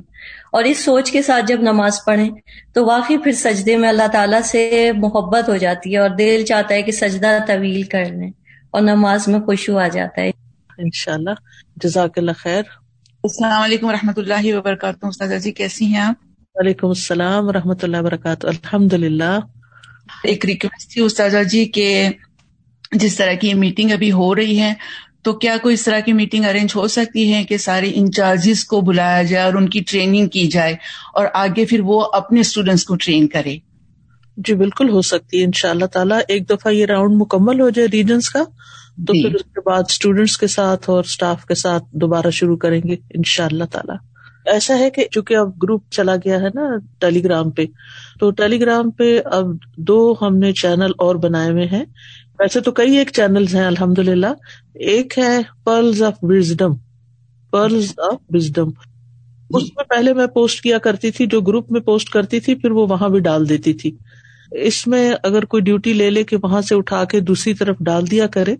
اور 0.51 0.63
اس 0.63 0.85
سوچ 0.85 1.11
کے 1.11 1.21
ساتھ 1.21 1.45
جب 1.45 1.61
نماز 1.61 2.05
پڑھیں 2.05 2.29
تو 2.73 2.85
واقعی 2.85 3.17
پھر 3.17 3.31
سجدے 3.31 3.77
میں 3.77 3.89
اللہ 3.89 4.07
تعالیٰ 4.07 4.41
سے 4.41 4.91
محبت 4.95 5.49
ہو 5.49 5.57
جاتی 5.57 5.93
ہے 5.93 5.97
اور 5.97 6.09
دل 6.09 6.45
چاہتا 6.45 6.73
ہے 6.73 6.81
کہ 6.81 6.91
سجدہ 6.91 7.27
طویل 7.47 7.83
کر 7.83 8.05
لیں 8.05 8.31
اور 8.71 8.81
نماز 8.81 9.27
میں 9.27 9.39
خوشو 9.39 9.77
آ 9.77 9.87
جاتا 9.87 10.21
ہے۔ 10.21 10.29
ان 10.77 10.89
شاء 10.93 11.13
اللہ 11.13 11.29
جزاک 11.75 12.17
اللہ 12.17 12.31
خیر۔ 12.37 12.63
السلام 13.23 13.61
علیکم 13.61 13.87
و 13.87 13.91
رحمۃ 13.91 14.13
اللہ 14.17 14.55
وبرکاتہ۔ 14.55 15.37
جی 15.37 15.51
کیسی 15.51 15.85
ہیں 15.85 16.01
آپ؟ 16.01 16.15
وعلیکم 16.55 16.87
السلام 16.87 17.47
و 17.47 17.53
رحمۃ 17.53 17.75
اللہ 17.81 17.97
وبرکاتہ۔ 17.97 18.47
الحمد 18.47 18.93
للہ 18.93 19.39
ایک 20.23 20.45
ریکویسٹ 20.45 20.93
تھی 20.93 21.01
استاذہ 21.01 21.43
جی 21.43 21.65
کہ 21.65 22.09
جس 22.91 23.15
طرح 23.15 23.33
کی 23.33 23.53
میٹنگ 23.53 23.91
ابھی 23.91 24.11
ہو 24.11 24.35
رہی 24.35 24.59
ہے 24.59 24.73
تو 25.23 25.33
کیا 25.33 25.57
کوئی 25.61 25.73
اس 25.73 25.83
طرح 25.83 25.99
کی 25.99 26.13
میٹنگ 26.13 26.45
ارینج 26.45 26.71
ہو 26.75 26.87
سکتی 26.87 27.33
ہے 27.33 27.43
کہ 27.43 27.57
سارے 27.57 27.91
انچارجز 27.93 28.65
کو 28.65 28.81
بلایا 28.81 29.23
جائے 29.23 29.43
اور 29.45 29.53
ان 29.53 29.69
کی 29.69 29.79
ٹریننگ 29.87 30.27
کی 30.27 30.47
جائے 30.47 30.73
اور 31.13 31.25
آگے 31.33 31.65
پھر 31.65 31.79
وہ 31.83 32.01
اپنے 32.13 32.39
اسٹوڈینٹس 32.39 32.85
کو 32.85 32.95
ٹرین 32.95 33.27
کرے؟ 33.27 33.57
جی 34.37 34.53
بالکل 34.53 34.89
ہو 34.89 35.01
سکتی 35.01 35.39
ہے 35.39 35.45
ان 35.45 35.51
شاء 35.55 35.69
اللہ 35.69 35.85
تعالیٰ۔ 35.85 36.19
ایک 36.27 36.49
دفعہ 36.49 36.71
یہ 36.71 36.85
راؤنڈ 36.85 37.21
مکمل 37.21 37.61
ہو 37.61 37.69
جائے 37.69 37.87
ریجنس 37.91 38.29
کا 38.29 38.43
تو 38.97 39.13
جی۔ 39.13 39.21
پھر 39.21 39.35
اس 39.35 39.43
کے 39.43 39.61
بعد 39.65 39.83
اسٹوڈینٹس 39.89 40.37
کے 40.37 40.47
ساتھ 40.47 40.89
اور 40.89 41.03
اسٹاف 41.03 41.45
کے 41.45 41.55
ساتھ 41.55 41.83
دوبارہ 41.91 42.29
شروع 42.29 42.57
کریں 42.57 42.81
گے 42.83 42.93
ان 42.93 43.21
شاء 43.25 43.45
اللہ 43.45 43.63
تعالیٰ۔ 43.63 43.97
ایسا 44.45 44.77
ہے 44.79 44.89
کہ 44.89 45.05
چونکہ 45.11 45.33
اب 45.33 45.63
گروپ 45.63 45.83
چلا 45.91 46.15
گیا 46.15 46.35
ہے 46.35 46.47
نا 46.53 46.61
ٹیلی 46.99 47.23
گرام 47.23 47.49
پہ 47.51 47.65
تو 48.19 48.31
ٹیلی 48.31 48.59
گرام 48.59 48.89
پہ 48.91 49.19
اب 49.25 49.45
دو 49.77 50.13
ہم 50.21 50.37
نے 50.37 50.51
چینل 50.53 50.91
اور 50.97 51.15
بنائے 51.15 51.51
ہوئے 51.51 51.65
ہیں۔ 51.65 51.83
ویسے 52.41 52.59
تو 52.59 52.71
کئی 52.71 52.97
ایک 52.97 53.09
چینل 53.13 53.45
ہیں 53.53 53.65
الحمد 53.65 53.99
للہ 53.99 54.27
ایک 54.73 55.17
ہے 55.17 55.39
pearls 55.63 56.03
of 56.03 56.13
wisdom 56.21 56.73
pearls 57.51 57.93
of 57.97 58.19
wisdom 58.29 58.69
اس 59.49 59.63
میں 59.63 59.83
پہلے 59.83 60.13
میں 60.13 60.27
پوسٹ 60.27 60.61
کیا 60.61 60.77
کرتی 60.77 61.11
تھی، 61.11 61.25
جو 61.25 61.41
گروپ 61.41 61.71
میں 61.71 61.81
پوسٹ 61.81 62.09
کرتی 62.09 62.39
تھی، 62.39 62.55
پھر 62.55 62.71
وہ 62.71 62.87
وہاں 62.89 63.09
بھی 63.09 63.19
ڈال 63.19 63.49
دیتی 63.49 63.73
تھی۔ 63.73 63.91
اس 64.51 64.87
میں 64.87 65.13
اگر 65.23 65.45
کوئی 65.45 65.63
ڈیوٹی 65.63 65.93
لے 65.93 66.09
لے 66.09 66.23
کے 66.23 66.37
وہاں 66.43 66.61
سے 66.61 66.75
اٹھا 66.75 67.03
کے 67.03 67.19
دوسری 67.19 67.53
طرف 67.53 67.75
ڈال 67.79 68.11
دیا 68.11 68.27
کرے، 68.27 68.55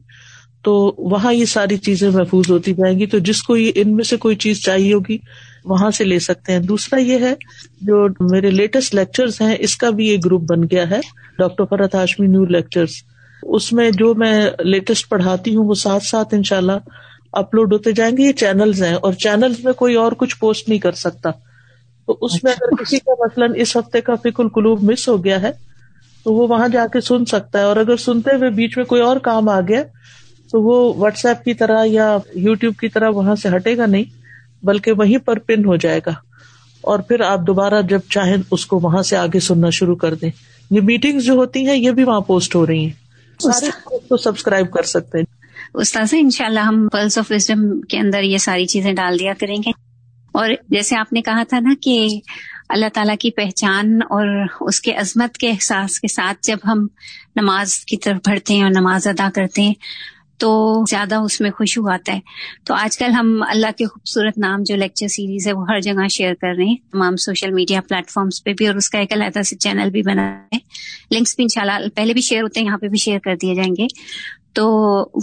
تو 0.64 0.96
وہاں 0.98 1.34
یہ 1.34 1.46
ساری 1.46 1.78
چیزیں 1.78 2.10
محفوظ 2.10 2.52
ہوتی 2.52 2.74
جائیں 2.74 3.00
گی۔ 3.00 3.06
تو 3.06 3.20
جس 3.20 3.44
کو 3.44 3.58
یہ 3.58 3.72
ان 3.76 3.96
میں 3.96 4.04
سے 4.04 4.18
کوئی 4.18 4.36
چیز 4.36 4.62
چاہیے 4.62 4.94
ہوگی، 4.94 5.18
وہاں 5.66 5.92
سے 5.92 6.04
لے 6.04 6.20
سکتے 6.20 6.52
ہیں۔ 6.52 6.60
دوسرا 6.60 7.00
یہ 7.00 7.18
ہے، 7.20 7.34
جو 7.82 8.08
میرے 8.32 8.52
لیٹسٹ 8.52 8.96
لیکچرز 8.96 9.42
ہیں، 9.42 9.56
اس 9.60 9.76
کا 9.78 9.90
بھی 9.90 10.08
ایک 10.08 10.26
گروپ 10.26 10.42
بن 10.42 10.64
گیا 10.64 10.90
ہے۔ 10.90 11.00
ڈاکٹر 11.38 11.64
فرت 11.66 11.96
ہاشمی 11.96 12.28
نیور 12.28 12.48
لیکچرز 12.48 12.92
اس 13.44 13.74
میں 13.74 13.92
جو 13.92 14.16
میں 14.16 14.50
لیٹسٹ 14.60 15.10
پڑھاتی 15.10 15.56
ہوں 15.56 15.66
وہ 15.66 15.74
ساتھ 15.74 16.04
ساتھ 16.04 16.34
ان 16.34 16.44
شاء 16.44 16.58
اللہ 16.58 16.72
اپلوڈ 17.32 17.74
ہوتے 17.74 17.92
جائیں 17.92 18.18
گے، 18.18 18.24
یہ 18.24 18.32
چینلز 18.32 18.84
ہیں 18.84 18.94
اور 18.94 19.14
چینل 19.14 19.54
میں 19.64 19.74
کوئی 19.74 19.96
اور 19.96 20.12
کچھ 20.12 20.38
پوسٹ 20.40 20.70
نہیں 20.70 20.80
کر 20.80 20.92
سکتا۔ 20.92 21.30
تو 22.08 22.18
اس 22.22 22.44
میں 22.44 22.52
اگر 22.52 22.84
کسی 22.84 22.98
کا 23.00 23.12
مثلاً 23.20 23.54
اس 23.56 23.78
ہفتے 23.78 24.02
کا 24.02 24.16
فک 24.16 24.40
القلوب 24.40 24.84
مس 24.84 25.10
ہو 25.10 25.24
گیا 25.24 25.42
ہے، 25.42 25.52
تو 26.24 26.34
وہ 26.34 26.48
وہاں 26.48 26.68
جا 26.68 26.86
کے 26.94 27.02
سن 27.02 27.26
سکتا 27.26 27.60
ہے۔ 27.60 27.64
اور 27.64 27.76
اگر 27.76 27.98
سنتے 27.98 28.36
ہوئے 28.36 28.50
بیچ 28.50 28.78
میں 28.78 28.86
کوئی 28.86 29.02
اور 29.02 29.18
کام 29.18 29.50
آ 29.50 29.62
گیا، 29.62 29.84
تو 30.52 30.62
وہ 30.62 30.94
واٹس 30.98 31.26
ایپ 31.26 31.44
کی 31.44 31.54
طرح 31.54 31.84
یا 31.86 32.18
یو 32.36 32.54
ٹیوب 32.54 32.76
کی 32.76 32.90
طرح 32.90 33.10
وہاں 33.10 33.36
سے 33.36 33.50
ہٹے 33.56 33.78
گا 33.78 33.86
نہیں، 33.86 34.04
بلکہ 34.64 34.92
وہیں 34.92 35.18
پر 35.18 35.40
پن 35.40 35.66
ہو 35.66 35.76
جائے 35.76 36.00
گا۔ 36.06 36.12
اور 36.82 37.00
پھر 37.00 37.22
آپ 37.22 37.40
دوبارہ 37.48 37.82
جب 37.82 38.00
چاہیں 38.10 38.38
اس 38.52 38.66
کو 38.66 38.80
وہاں 38.80 39.02
سے 39.02 39.18
آگے 39.18 39.40
سننا 39.40 39.70
شروع 39.70 39.96
کر 39.96 40.14
دیں۔ 40.14 40.30
یہ 40.72 40.82
میٹنگ 40.82 41.20
جو 41.20 41.34
ہوتی 41.34 41.68
ہیں، 41.68 41.76
یہ 41.76 41.92
بھی 41.92 42.04
وہاں 42.04 42.20
پوسٹ 42.20 42.56
ہو 42.56 42.68
رہی 42.68 42.84
ہیں۔ 42.84 43.01
سبسکرائب 44.24 44.72
کر 44.72 44.84
سکتے 44.84 45.18
ہیں۔ 45.18 45.26
استاذ 45.74 46.14
ان 46.18 46.30
شاء 46.30 46.46
اللہ 46.46 46.60
ہم 46.60 46.88
پلس 46.92 47.18
آف 47.18 47.32
وزڈم 47.32 47.82
کے 47.82 48.00
اندر 48.00 48.24
یہ 48.24 48.38
ساری 48.38 48.66
چیزیں 48.66 48.94
ڈال 48.94 49.20
دیا 49.20 49.34
کریں 49.40 49.56
گے۔ 49.56 49.70
اور 50.32 50.50
جیسے 50.70 50.96
آپ 50.96 51.14
نے 51.14 51.22
کہا 51.22 51.44
تھا 51.44 51.60
نا 51.60 51.74
کہ 51.82 52.08
اللہ 52.70 52.86
تعالیٰ 52.94 53.16
کی 53.20 53.32
پہچان 53.32 54.00
اور 54.04 54.46
اس 54.62 54.82
کے 54.82 54.94
عظمت 54.94 55.38
کے 55.38 55.50
احساس 55.50 56.00
کے 56.00 56.08
ساتھ 56.08 56.48
جب 56.48 56.58
ہم 56.66 56.88
نماز 57.36 57.78
کی 57.78 57.98
طرف 57.98 58.18
بڑھتے 58.30 58.54
ہیں 58.54 58.64
اور 58.64 58.72
نماز 58.72 59.08
ادا 59.08 59.30
کرتے 59.36 59.62
ہیں 59.62 59.74
تو 60.42 60.84
زیادہ 60.90 61.16
اس 61.16 61.42
میں 61.42 61.52
خوشبو 61.52 61.90
آتا 61.90 62.14
ہے۔ 62.14 62.20
تو 62.64 62.74
آج 62.74 62.98
کل 62.98 63.12
ہم 63.12 63.44
اللہ 63.48 63.68
کے 63.78 63.86
خوبصورت 63.86 64.38
نام 64.38 64.64
جو 64.64 64.76
لیکچر 64.76 65.08
سیریز 65.08 65.48
ہے 65.48 65.54
وہ 65.54 65.66
ہر 65.70 65.80
جگہ 65.80 66.08
شیئر 66.08 66.34
کر 66.34 66.48
رہے 66.58 66.66
ہیں۔ 66.66 66.76
تمام 66.92 67.16
سوشل 67.16 67.52
میڈیا 67.52 67.82
پلیٹ 67.82 68.10
فارمس 68.10 68.44
پہ 68.44 68.54
بھی 68.54 68.68
اور 68.68 68.76
اس 68.76 68.90
کا 68.90 69.00
ایک 69.00 69.14
علیحدہ 69.14 69.42
سے 69.42 69.56
چینل 69.56 69.90
بھی 69.90 70.02
بنا 70.02 70.40
ہے۔ 70.54 70.58
لنکس 71.16 71.36
بھی 71.36 71.44
انشاءاللہ 71.44 71.90
پہلے 71.90 72.14
بھی 72.14 72.22
شیئر 72.22 72.44
ہوتے 72.44 72.60
ہیں، 72.60 72.68
یہاں 72.68 72.78
پہ 72.78 72.88
بھی 72.88 72.98
شیئر 72.98 73.20
کر 73.20 73.36
دیے 73.36 73.56
جائیں 73.56 73.76
گے۔ 73.78 73.88
تو 74.54 74.66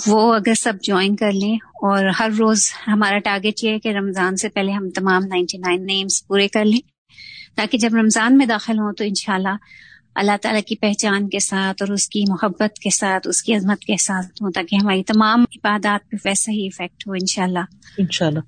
وہ 0.06 0.34
اگر 0.34 0.54
سب 0.54 0.72
جوائن 0.82 1.16
کر 1.16 1.32
لیں 1.32 1.54
اور 1.54 2.04
ہر 2.20 2.30
روز 2.38 2.70
ہمارا 2.86 3.18
ٹارگیٹ 3.18 3.64
یہ 3.64 3.70
ہے 3.70 3.78
کہ 3.78 3.88
رمضان 3.88 4.36
سے 4.36 4.48
پہلے 4.48 4.72
ہم 4.72 4.90
تمام 4.90 5.22
نائنٹی 5.22 5.58
نائن 5.58 5.86
نیمس 5.86 6.26
پورے 6.26 6.48
کر 6.48 6.64
لیں۔ 6.64 6.80
تاکہ 7.56 7.78
جب 7.78 7.94
رمضان 7.94 8.38
میں 8.38 8.46
داخل 8.46 8.78
ہوں 8.78 8.92
تو 8.92 9.04
انشاءاللہ 9.04 9.56
اللہ 10.18 10.36
تعالیٰ 10.42 10.60
کی 10.66 10.76
پہچان 10.76 11.28
کے 11.28 11.38
ساتھ 11.38 11.82
اور 11.82 11.92
اس 11.92 12.08
کی 12.08 12.24
محبت 12.28 12.78
کے 12.78 12.90
ساتھ، 12.90 13.28
اس 13.28 13.42
کی 13.42 13.54
عظمت 13.54 13.80
کے 13.80 13.94
ساتھ 13.96 14.42
ہوں 14.42 14.50
تاکہ 14.50 14.76
ہماری 14.82 15.02
تمام 15.02 15.40
عبادات 15.40 16.10
پہ 16.10 16.16
ویسا 16.24 16.52
ہی 16.52 16.66
افیکٹ 16.66 17.06
ہو، 17.06 17.12
انشاءاللہ۔ 17.12 17.58
انشاءاللہ۔ 17.98 18.40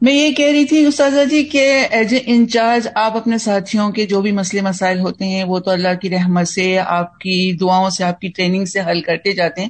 میں 0.00 0.12
یہ 0.12 0.32
کہہ 0.32 0.50
رہی 0.50 0.64
تھی 0.64 0.86
استاذہ 0.86 1.20
جی 1.30 1.44
کہ 1.44 1.86
ایز 1.90 2.12
اے 2.12 2.20
انچارج 2.24 2.88
آپ 2.94 3.16
اپنے 3.16 3.38
ساتھیوں 3.38 3.90
کے 3.90 4.06
جو 4.06 4.20
بھی 4.20 4.32
مسئلے 4.32 4.62
مسائل 4.62 5.00
ہوتے 5.00 5.24
ہیں، 5.24 5.44
وہ 5.44 5.58
تو 5.58 5.70
اللہ 5.70 5.94
کی 6.02 6.10
رحمت 6.10 6.48
سے، 6.48 6.78
آپ 6.78 7.18
کی 7.18 7.56
دعاؤں 7.60 7.90
سے، 7.90 8.04
آپ 8.04 8.20
کی 8.20 8.28
ٹریننگ 8.28 8.64
سے 8.64 8.80
حل 8.80 9.02
کرتے 9.02 9.32
جاتے 9.32 9.62
ہیں۔ 9.62 9.68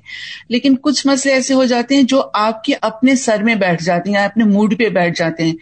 لیکن 0.49 0.75
کچھ 0.83 1.07
مسئلے 1.07 1.35
ایسے 1.35 1.55
ہو 1.55 1.65
جاتے 1.65 1.95
ہیں 1.95 2.03
جو 2.03 2.23
آپ 2.35 2.65
کے 2.65 2.73
اپنے 2.81 3.17
سر 3.17 3.43
میں 3.43 3.55
بیٹھ 3.55 3.85
جاتے 3.85 4.11
ہیں، 4.11 4.19
اپنے 4.19 4.45
موڈ 4.45 4.79
پہ 4.79 4.89
بیٹھ 4.89 5.19
جاتے 5.19 5.45
ہیں۔ 5.45 5.55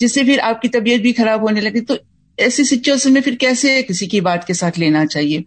جس 0.00 0.14
سے 0.14 0.22
پھر 0.22 0.38
آپ 0.42 0.62
کی 0.62 0.68
طبیعت 0.68 1.00
بھی 1.00 1.12
خراب 1.12 1.42
ہونے 1.42 1.60
لگی 1.60 1.80
تو 1.80 1.94
ایسی 2.36 2.64
سچویشن 2.64 3.12
میں 3.12 3.20
پھر 3.20 3.34
کیسے 3.40 3.82
کسی 3.82 4.06
کی 4.06 4.20
بات 4.20 4.46
کے 4.46 4.54
ساتھ 4.54 4.78
لینا 4.78 5.06
چاہیے؟ 5.06 5.38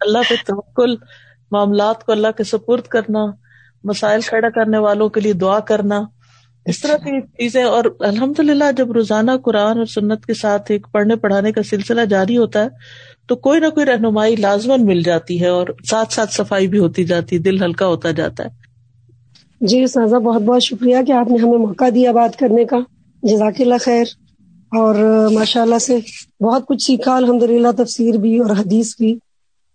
اللہ 0.00 0.18
پہ 0.30 0.34
توکل 0.46 0.94
معاملات 1.50 2.04
کو 2.04 2.12
اللہ 2.12 2.28
کے 2.36 2.44
سپرد 2.44 2.82
کرنا 2.82 3.24
مسائل 3.84 4.20
کھڑا 4.20 4.48
کرنے 4.50 4.78
والوں 4.78 5.08
کے 5.08 5.20
لیے 5.20 5.32
دعا 5.32 5.60
کرنا 5.60 6.02
اس 6.66 6.80
طرح 6.80 6.96
کی 6.96 7.20
چیزیں۔ 7.20 7.62
اور 7.62 7.84
الحمد 8.00 8.40
للہ 8.40 8.64
جب 8.76 8.92
روزانہ 8.92 9.30
قرآن 9.44 9.78
اور 9.78 9.84
سنت 9.84 10.26
کے 10.26 10.34
ساتھ 10.34 10.70
ایک 10.70 10.86
پڑھنے 10.92 11.16
پڑھانے 11.16 11.52
کا 11.52 11.62
سلسلہ 11.62 12.00
جاری 12.00 12.36
ہوتا 12.36 12.62
ہے 12.62 12.68
تو 13.26 13.36
کوئی 13.36 13.60
نہ 13.60 13.66
کوئی 13.66 13.86
رہنمائی 13.86 14.36
لازمن 14.36 14.86
مل 14.86 15.02
جاتی 15.02 15.40
ہے 15.40 15.48
اور 15.48 15.66
ساتھ 15.90 16.12
ساتھ 16.12 16.34
صفائی 16.34 16.66
بھی 16.66 16.78
ہوتی 16.78 17.04
جاتی 17.04 17.38
دل 17.38 17.62
ہلکا 17.62 17.86
ہوتا 17.86 18.10
جاتا 18.10 18.44
ہے۔ 18.44 18.48
جی 19.60 19.86
سازا 19.86 20.18
بہت 20.18 20.42
بہت 20.42 20.62
شکریہ 20.62 20.96
کہ 21.06 21.12
آپ 21.12 21.30
نے 21.30 21.38
ہمیں 21.42 21.58
موقع 21.58 21.84
دیا 21.94 22.12
بات 22.12 22.38
کرنے 22.38 22.64
کا۔ 22.64 22.76
جزاک 23.22 23.60
اللہ 23.60 23.74
خیر۔ 23.80 24.04
اور 24.72 24.94
ماشاء 25.32 25.62
اللہ 25.62 25.78
سے 25.78 25.98
بہت 26.40 26.66
کچھ 26.66 26.82
سیکھا 26.82 27.16
الحمد 27.16 27.42
للہ 27.42 27.70
تفسیر 27.76 28.16
بھی 28.16 28.38
اور 28.38 28.50
حدیث 28.50 28.96
بھی۔ 28.96 29.14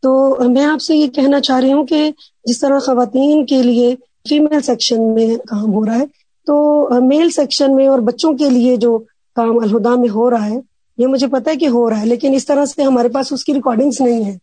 تو 0.04 0.12
میں 0.50 0.66
آپ 0.66 0.82
سے 0.82 0.96
یہ 0.96 1.08
کہنا 1.08 1.40
چاہ 1.42 1.60
رہی 1.60 1.74
ہوں 1.74 1.86
کہ 1.86 2.10
جس 2.46 2.60
طرح 2.60 2.80
خواتین 2.80 3.46
کے 3.46 3.62
لیے 3.64 3.96
فیمل 4.30 4.62
سیکشن 4.62 5.14
میں 5.14 5.28
کام 5.48 5.74
ہو 5.74 5.86
رہا 5.86 6.00
ہے، 6.00 6.06
تو 6.48 6.56
میل 7.02 7.30
سیکشن 7.30 7.76
میں 7.76 7.88
اور 7.88 8.00
بچوں 8.00 8.34
کے 8.34 8.50
لیے 8.50 8.76
جو 8.76 8.98
کام 9.38 9.58
الہدا 9.60 9.96
میں 9.96 10.10
ہو 10.10 10.30
رہا 10.30 10.46
ہے، 10.46 10.60
یہ 10.98 11.08
مجھے 11.08 11.28
پتا 11.28 11.52
ہے 11.52 11.56
کہ 11.56 11.68
ہو 11.68 11.90
رہا 11.90 12.02
ہے، 12.02 12.06
لیکن 12.06 12.34
اس 12.34 12.46
طرح 12.46 12.66
سے 12.66 12.84
ہمارے 12.84 13.10
پاس 13.10 13.32
اس 13.34 13.44
کی 13.44 13.54
ریکارڈنگس 13.54 14.02
نہیں 14.02 14.26
ہے 14.26 14.38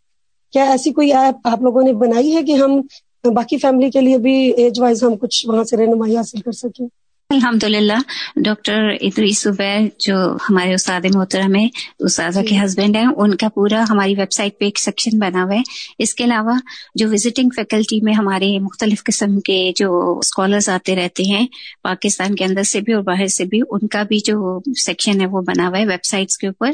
کیا 0.53 0.65
ایسی 0.65 0.93
کوئی 0.93 1.13
ایپ 1.13 1.49
آپ 1.49 1.63
لوگوں 1.63 1.83
نے 1.83 1.93
بنائی 1.93 2.35
ہے 2.37 2.43
کہ 2.43 2.53
ہم 2.53 2.81
باقی 3.25 3.57
فیملی 3.57 3.91
کے 3.91 4.01
لیے 4.01 4.19
بھی 4.19 4.35
ایج 4.57 4.81
وائز 4.81 5.03
ہم 5.03 5.17
کچھ 5.17 5.47
وہاں 5.49 5.65
سے 5.65 5.77
رہنمائی 5.77 6.17
حاصل 6.17 6.41
کر 6.41 6.53
سکیں؟ 6.53 6.87
الحمد 7.31 7.65
للہ 7.65 7.99
ڈاکٹر 8.37 8.89
ادریس 9.01 9.43
زبیر 9.43 9.81
جو 9.99 10.15
ہمارے 10.51 10.75
استاد 10.75 11.01
محترم 11.15 11.55
ہے 11.55 11.67
استاذہ 11.99 12.41
کے 12.41 12.57
ہسبینڈ 12.65 12.97
ہیں 12.97 13.07
ان 13.17 13.35
کا 13.37 13.49
پورا 13.49 13.85
ہماری 13.91 14.15
ویب 14.19 14.33
سائٹ 14.33 14.59
پہ 14.59 14.65
ایک 14.65 14.79
سیکشن 14.79 15.19
بنا 15.19 15.45
ہوا 15.45 15.55
ہے۔ 15.55 15.63
اس 15.99 16.15
کے 16.15 16.25
علاوہ 16.25 16.57
جو 16.95 17.09
وزٹنگ 17.13 17.49
فیکلٹی 17.57 18.01
میں 18.03 18.13
ہمارے 18.13 18.59
مختلف 18.59 19.05
قسم 19.05 19.41
کے 19.41 19.73
جو 19.77 20.19
اسکالرز 20.19 20.69
آتے 20.69 20.97
رہتے 20.97 21.25
ہیں 21.25 21.47
پاکستان 21.83 22.35
کے 22.35 22.45
اندر 22.45 22.63
سے 22.63 22.81
بھی 22.81 22.93
اور 22.93 23.03
باہر 23.03 23.27
سے 23.27 23.45
بھی 23.45 23.61
ان 23.71 23.87
کا 23.87 24.03
بھی 24.03 24.19
جو 24.25 24.61
سیکشن 24.77 25.21
ہے 25.21 25.27
وہ 25.27 25.41
بنا 25.41 25.69
ہوا 25.69 25.79
ہے 25.79 25.87
ویب 25.87 26.05
سائٹس 26.05 26.39
کے 26.39 26.47
اوپر۔ 26.47 26.71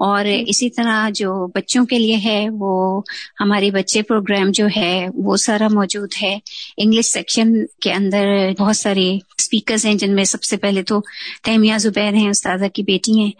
اور 0.00 0.24
اسی 0.46 0.70
طرح 0.70 1.08
جو 1.14 1.46
بچوں 1.46 1.86
کے 1.86 1.98
لیے 1.98 2.16
ہے 2.24 2.46
وہ 2.50 3.02
ہمارے 3.40 3.70
بچے 3.70 4.02
پروگرام 4.02 4.50
جو 4.50 4.66
ہے 4.76 5.06
وہ 5.14 5.36
سارا 5.36 5.68
موجود 5.68 6.08
ہے۔ 6.22 6.38
انگلش 6.76 7.06
سیکشن 7.06 7.66
کے 7.82 7.92
اندر 7.92 8.26
بہت 8.58 8.76
سارے 8.76 9.16
اسپیکرز 9.38 9.86
ہیں 9.86 9.94
جن 9.94 10.14
میں 10.14 10.24
سب 10.24 10.42
سے 10.42 10.56
پہلے 10.56 10.82
تو 10.82 11.00
تیمیہ 11.44 11.78
زبیر 11.78 12.14
ہیں 12.14 12.28
استاذہ 12.28 12.66
کی 12.66 12.82
بیٹی 12.82 13.18
ہیں 13.20 13.30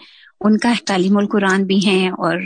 ان 0.40 0.58
کا 0.58 0.72
تعلیم 0.86 1.16
القرآن 1.16 1.64
بھی 1.64 1.80
ہیں 1.86 2.08
اور 2.08 2.38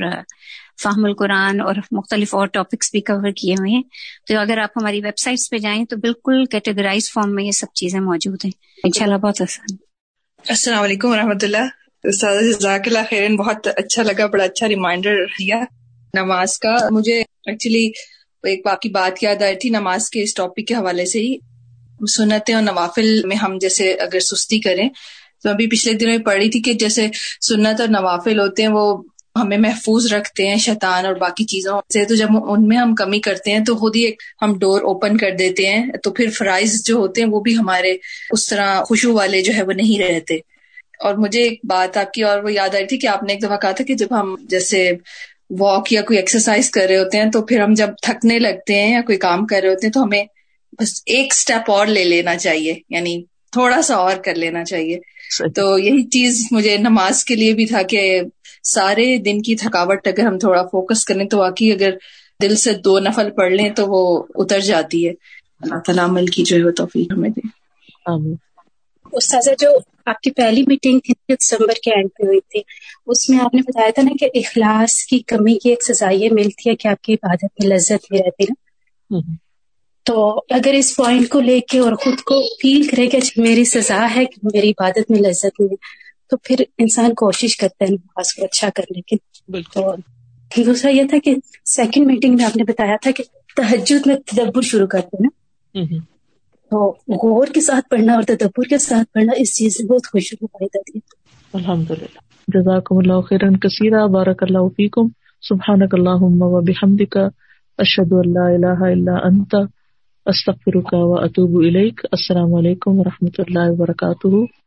فہم 0.82 1.04
القرآن 1.04 1.60
اور 1.60 1.74
مختلف 1.90 2.34
اور 2.34 2.46
ٹاپکس 2.46 2.90
بھی 2.92 3.00
کور 3.00 3.30
کیے 3.30 3.54
ہوئے 3.54 3.70
ہیں۔ 3.70 3.82
تو 4.26 4.38
اگر 4.38 4.58
آپ 4.58 4.70
ہماری 4.76 5.00
ویب 5.00 5.18
سائٹس 5.18 5.50
پہ 5.50 5.58
جائیں 5.58 5.84
تو 5.84 5.96
بالکل 5.96 6.44
کیٹیگرائز 6.44 7.12
فارم 7.12 7.34
میں 7.34 7.44
یہ 7.44 7.50
سب 7.50 7.66
چیزیں 7.74 8.00
موجود 8.00 8.44
ہیں۔ 8.44 8.52
انشاءاللہ 8.84 9.16
بہت 9.16 9.42
آسان۔ 9.42 9.76
السلام 10.48 10.82
علیکم 10.82 11.08
و 11.08 11.16
رحمۃ 11.16 11.48
اللہ 12.04 12.52
جزاک 12.52 12.80
اللہ 12.86 12.98
خیرن 13.10 13.36
بہت 13.36 13.68
اچھا 13.76 14.02
لگا، 14.02 14.26
بڑا 14.26 14.44
اچھا 14.44 14.68
ریمائنڈر 14.68 15.16
دیا 15.24 15.60
نماز 16.14 16.58
کا۔ 16.58 16.74
مجھے 16.90 17.20
ایکچولی 17.20 17.86
ایک 18.42 18.66
باقی 18.66 18.88
بات 18.88 19.22
یاد 19.22 19.42
آئی 19.42 19.56
تھی 19.56 19.68
نماز 19.68 20.10
کے 20.10 20.22
اس 20.22 20.34
ٹاپک 20.34 20.66
کے 20.68 20.74
حوالے 20.74 21.06
سے 21.06 21.20
ہی۔ 21.20 21.36
سنتیں 22.16 22.54
اور 22.54 22.62
نوافل 22.62 23.22
میں 23.24 23.36
ہم 23.36 23.58
جیسے 23.60 23.92
اگر 23.92 24.20
سستی 24.20 24.60
کریں، 24.60 24.88
تو 25.42 25.50
ابھی 25.50 25.66
پچھلے 25.66 25.94
دنوں 25.94 26.16
میں 26.16 26.24
پڑھی 26.24 26.50
تھی 26.50 26.62
کہ 26.62 26.72
جیسے 26.72 27.06
سنت 27.40 27.80
اور 27.80 27.88
نوافل 27.88 28.40
ہوتے 28.40 28.62
ہیں، 28.62 28.70
وہ 28.70 29.02
ہمیں 29.36 29.58
محفوظ 29.58 30.12
رکھتے 30.12 30.48
ہیں 30.48 30.56
شیطان 30.56 31.06
اور 31.06 31.14
باقی 31.14 31.44
چیزوں 31.44 31.80
سے۔ 31.92 32.04
تو 32.04 32.14
جب 32.14 32.26
ان 32.48 32.68
میں 32.68 32.76
ہم 32.76 32.94
کمی 32.94 33.20
کرتے 33.20 33.50
ہیں، 33.50 33.64
تو 33.64 33.76
خود 33.76 33.96
ہی 33.96 34.00
ایک 34.00 34.22
ہم 34.42 34.58
ڈور 34.58 34.80
اوپن 34.80 35.16
کر 35.16 35.30
دیتے 35.38 35.66
ہیں۔ 35.66 35.86
تو 36.02 36.10
پھر 36.10 36.30
فرائض 36.30 36.84
جو 36.84 36.94
ہوتے 36.96 37.22
ہیں، 37.22 37.28
وہ 37.28 37.40
بھی 37.40 37.58
ہمارے 37.58 37.96
اس 38.30 38.46
طرح 38.46 38.84
خوشبو 38.84 39.12
والے 39.12 39.42
جو 39.42 39.54
ہے 39.54 39.62
وہ 39.62 39.72
نہیں 39.72 40.02
رہتے۔ 40.02 40.53
اور 41.00 41.14
مجھے 41.14 41.42
ایک 41.42 41.60
بات 41.64 41.96
آپ 41.96 42.12
کی 42.12 42.22
اور 42.22 42.42
وہ 42.42 42.52
یاد 42.52 42.74
آئی 42.74 42.86
تھی 42.86 42.98
کہ 42.98 43.06
آپ 43.06 43.22
نے 43.22 43.32
ایک 43.32 43.42
دفعہ 43.42 43.56
کہا 43.56 43.70
تھا 43.70 43.84
کہ 43.84 43.94
جب 43.94 44.20
ہم 44.20 44.36
جیسے 44.42 44.92
واک 45.50 45.92
یا 45.92 46.02
کوئی 46.02 46.18
ایکسرسائز 46.18 46.70
کر 46.70 46.86
رہے 46.88 46.98
ہوتے 46.98 47.18
ہیں 47.18 47.30
تو 47.30 47.42
پھر 47.42 47.60
ہم 47.60 47.74
جب 47.74 47.88
تھکنے 48.02 48.38
لگتے 48.38 48.74
ہیں 48.74 48.92
یا 48.92 49.00
کوئی 49.00 49.18
کام 49.18 49.46
کر 49.46 49.60
رہے 49.62 49.68
ہوتے 49.68 49.86
ہیں 49.86 49.92
تو 49.92 50.02
ہمیں 50.02 50.24
بس 50.80 51.02
ایک 51.06 51.26
اسٹیپ 51.30 51.70
اور 51.70 51.86
لے 51.86 52.04
لینا 52.04 52.36
چاہیے 52.36 52.74
یعنی 52.90 53.22
تھوڑا 53.52 53.82
سا 53.82 53.94
اور 53.94 54.16
کر 54.16 54.34
لینا 54.34 54.64
چاہیے۔ 54.64 54.98
تو 55.54 55.78
یہی 55.78 56.08
چیز 56.10 56.46
مجھے 56.50 56.76
نماز 56.76 57.24
کے 57.24 57.34
لیے 57.34 57.52
بھی 57.54 57.66
تھا 57.66 57.82
کہ 57.82 58.20
سارے 58.62 59.16
دن 59.16 59.42
کی 59.42 59.56
تھکاوٹ 59.56 60.06
اگر 60.06 60.26
ہم 60.26 60.38
تھوڑا 60.38 60.62
فوکس 60.62 61.04
کریں 61.04 61.28
تو 61.28 61.38
واقعی 61.38 61.72
اگر 61.72 61.90
دل 62.42 62.56
سے 62.56 62.72
دو 62.72 62.98
نفل 62.98 63.30
پڑھ 63.30 63.52
لیں 63.52 63.70
تو 63.70 63.86
وہ 63.86 64.22
اتر 64.34 64.60
جاتی 64.60 65.08
ہے۔ 65.08 65.12
اللہ 65.60 65.78
تعالیٰ 65.86 66.04
عمل 66.04 66.26
کی 66.26 66.42
جو 66.44 66.56
ہے 66.56 66.72
توفیق 66.72 67.12
ہمیں 67.12 67.30
دے۔ 67.30 67.40
استاذہ 69.12 69.50
جو 69.58 69.68
آپ 70.06 70.20
کی 70.20 70.30
پہلی 70.30 70.62
میٹنگ 70.66 70.98
تھی 70.98 71.34
دسمبر 71.34 71.72
کے 71.82 71.94
اینڈ 71.94 72.08
پہ 72.18 72.26
ہوئی 72.26 72.40
تھی۔ 72.40 72.60
اس 73.06 73.30
میں 73.30 73.38
آپ 73.44 73.54
نے 73.54 73.60
بتایا 73.60 73.90
تھا 73.94 74.02
نا 74.02 74.10
کہ 74.20 74.30
اخلاص 74.34 75.04
کی 75.04 75.18
کمی 75.18 75.58
کی 75.58 75.68
ایک 75.70 75.84
سزا 75.84 76.10
یہ 76.10 76.28
ملتی 76.32 76.70
ہے 76.70 76.76
کہ 76.76 76.88
آپ 76.88 77.02
کی 77.02 77.14
عبادت 77.14 77.44
میں 77.44 77.76
لذت 77.76 78.12
نہیں 78.12 78.22
رہتی 78.26 78.44
نا۔ 78.44 78.54
تو 80.02 80.40
اگر 80.50 80.72
اس 80.72 80.96
پوائنٹ 80.96 81.28
کو 81.28 81.40
لے 81.40 81.60
کے 81.60 81.78
اور 81.78 81.92
خود 81.92 82.14
کو 82.14 82.42
فیل 82.42 82.86
کرے 82.86 83.06
کہ 83.06 83.18
میری 83.36 83.64
سزا 83.64 84.08
ہے 84.16 84.24
کہ 84.24 84.48
میری 84.52 84.70
عبادت 84.70 85.10
میں 85.10 85.18
لذت 85.18 85.60
نہیں 85.60 85.68
ہے 85.72 85.74
تو 86.30 86.36
پھر 86.36 86.56
انسان 86.78 87.14
کوشش 87.14 87.56
کرتا 87.56 87.84
ہے 87.84 87.90
نماز 87.90 88.34
کو 88.34 88.44
اچھا 88.44 88.68
کرنے 88.74 89.00
کی۔ 89.00 89.16
دوسرا 90.64 90.90
یہ 90.90 91.02
تھا 91.10 91.18
کہ 91.24 91.34
سیکنڈ 91.64 92.06
میٹنگ 92.06 92.34
میں 92.34 92.44
آپ 92.44 92.56
نے 92.56 92.64
بتایا 92.64 92.96
تھا 93.02 93.10
کہ 93.10 93.24
تحجد 93.56 94.06
میں 94.06 94.16
تدبر 94.16 94.62
شروع 94.62 94.86
کرتے 94.86 95.16
نا۔ 95.20 95.28
تو 96.70 96.90
غور 96.90 97.46
کے 97.46 97.60
ساتھ 97.60 97.88
پڑھنا 97.88 98.12
اور 98.14 98.22
تدبر 98.22 98.62
کے 98.62 98.78
ساتھ 98.78 99.12
پڑھنا 99.12 99.32
اس 99.36 99.58
چیز 99.58 99.76
سے 99.76 99.86
بہت 99.86 100.06
خوشی 100.12 100.36
فائدہ 100.36 100.78
دیا 100.78 101.00
الحمد 101.52 101.90
للہ 101.90 102.34
جزاکم 102.48 102.96
اللہ 102.96 103.20
خیرن 103.20 103.56
کثیرہ۔ 103.56 104.06
بارک 104.06 104.42
اللہ 104.42 104.68
فیکم۔ 104.76 105.08
سبحانک 105.48 105.94
اللہم 105.94 106.42
و 106.42 106.60
بحمدک۔ 106.60 107.16
اشہد 107.78 108.12
اللہ 108.12 108.38
الہ 108.38 108.82
الا 108.82 109.26
انت۔ 109.26 109.54
استغفرک 110.26 110.88
و 110.92 111.18
اتوب 111.18 111.60
الیک۔ 111.60 112.00
السلام 112.12 112.54
علیکم 112.54 112.98
و 112.98 113.04
رحمۃ 113.04 113.44
اللہ 113.46 113.70
وبرکاتہ۔ 113.70 114.63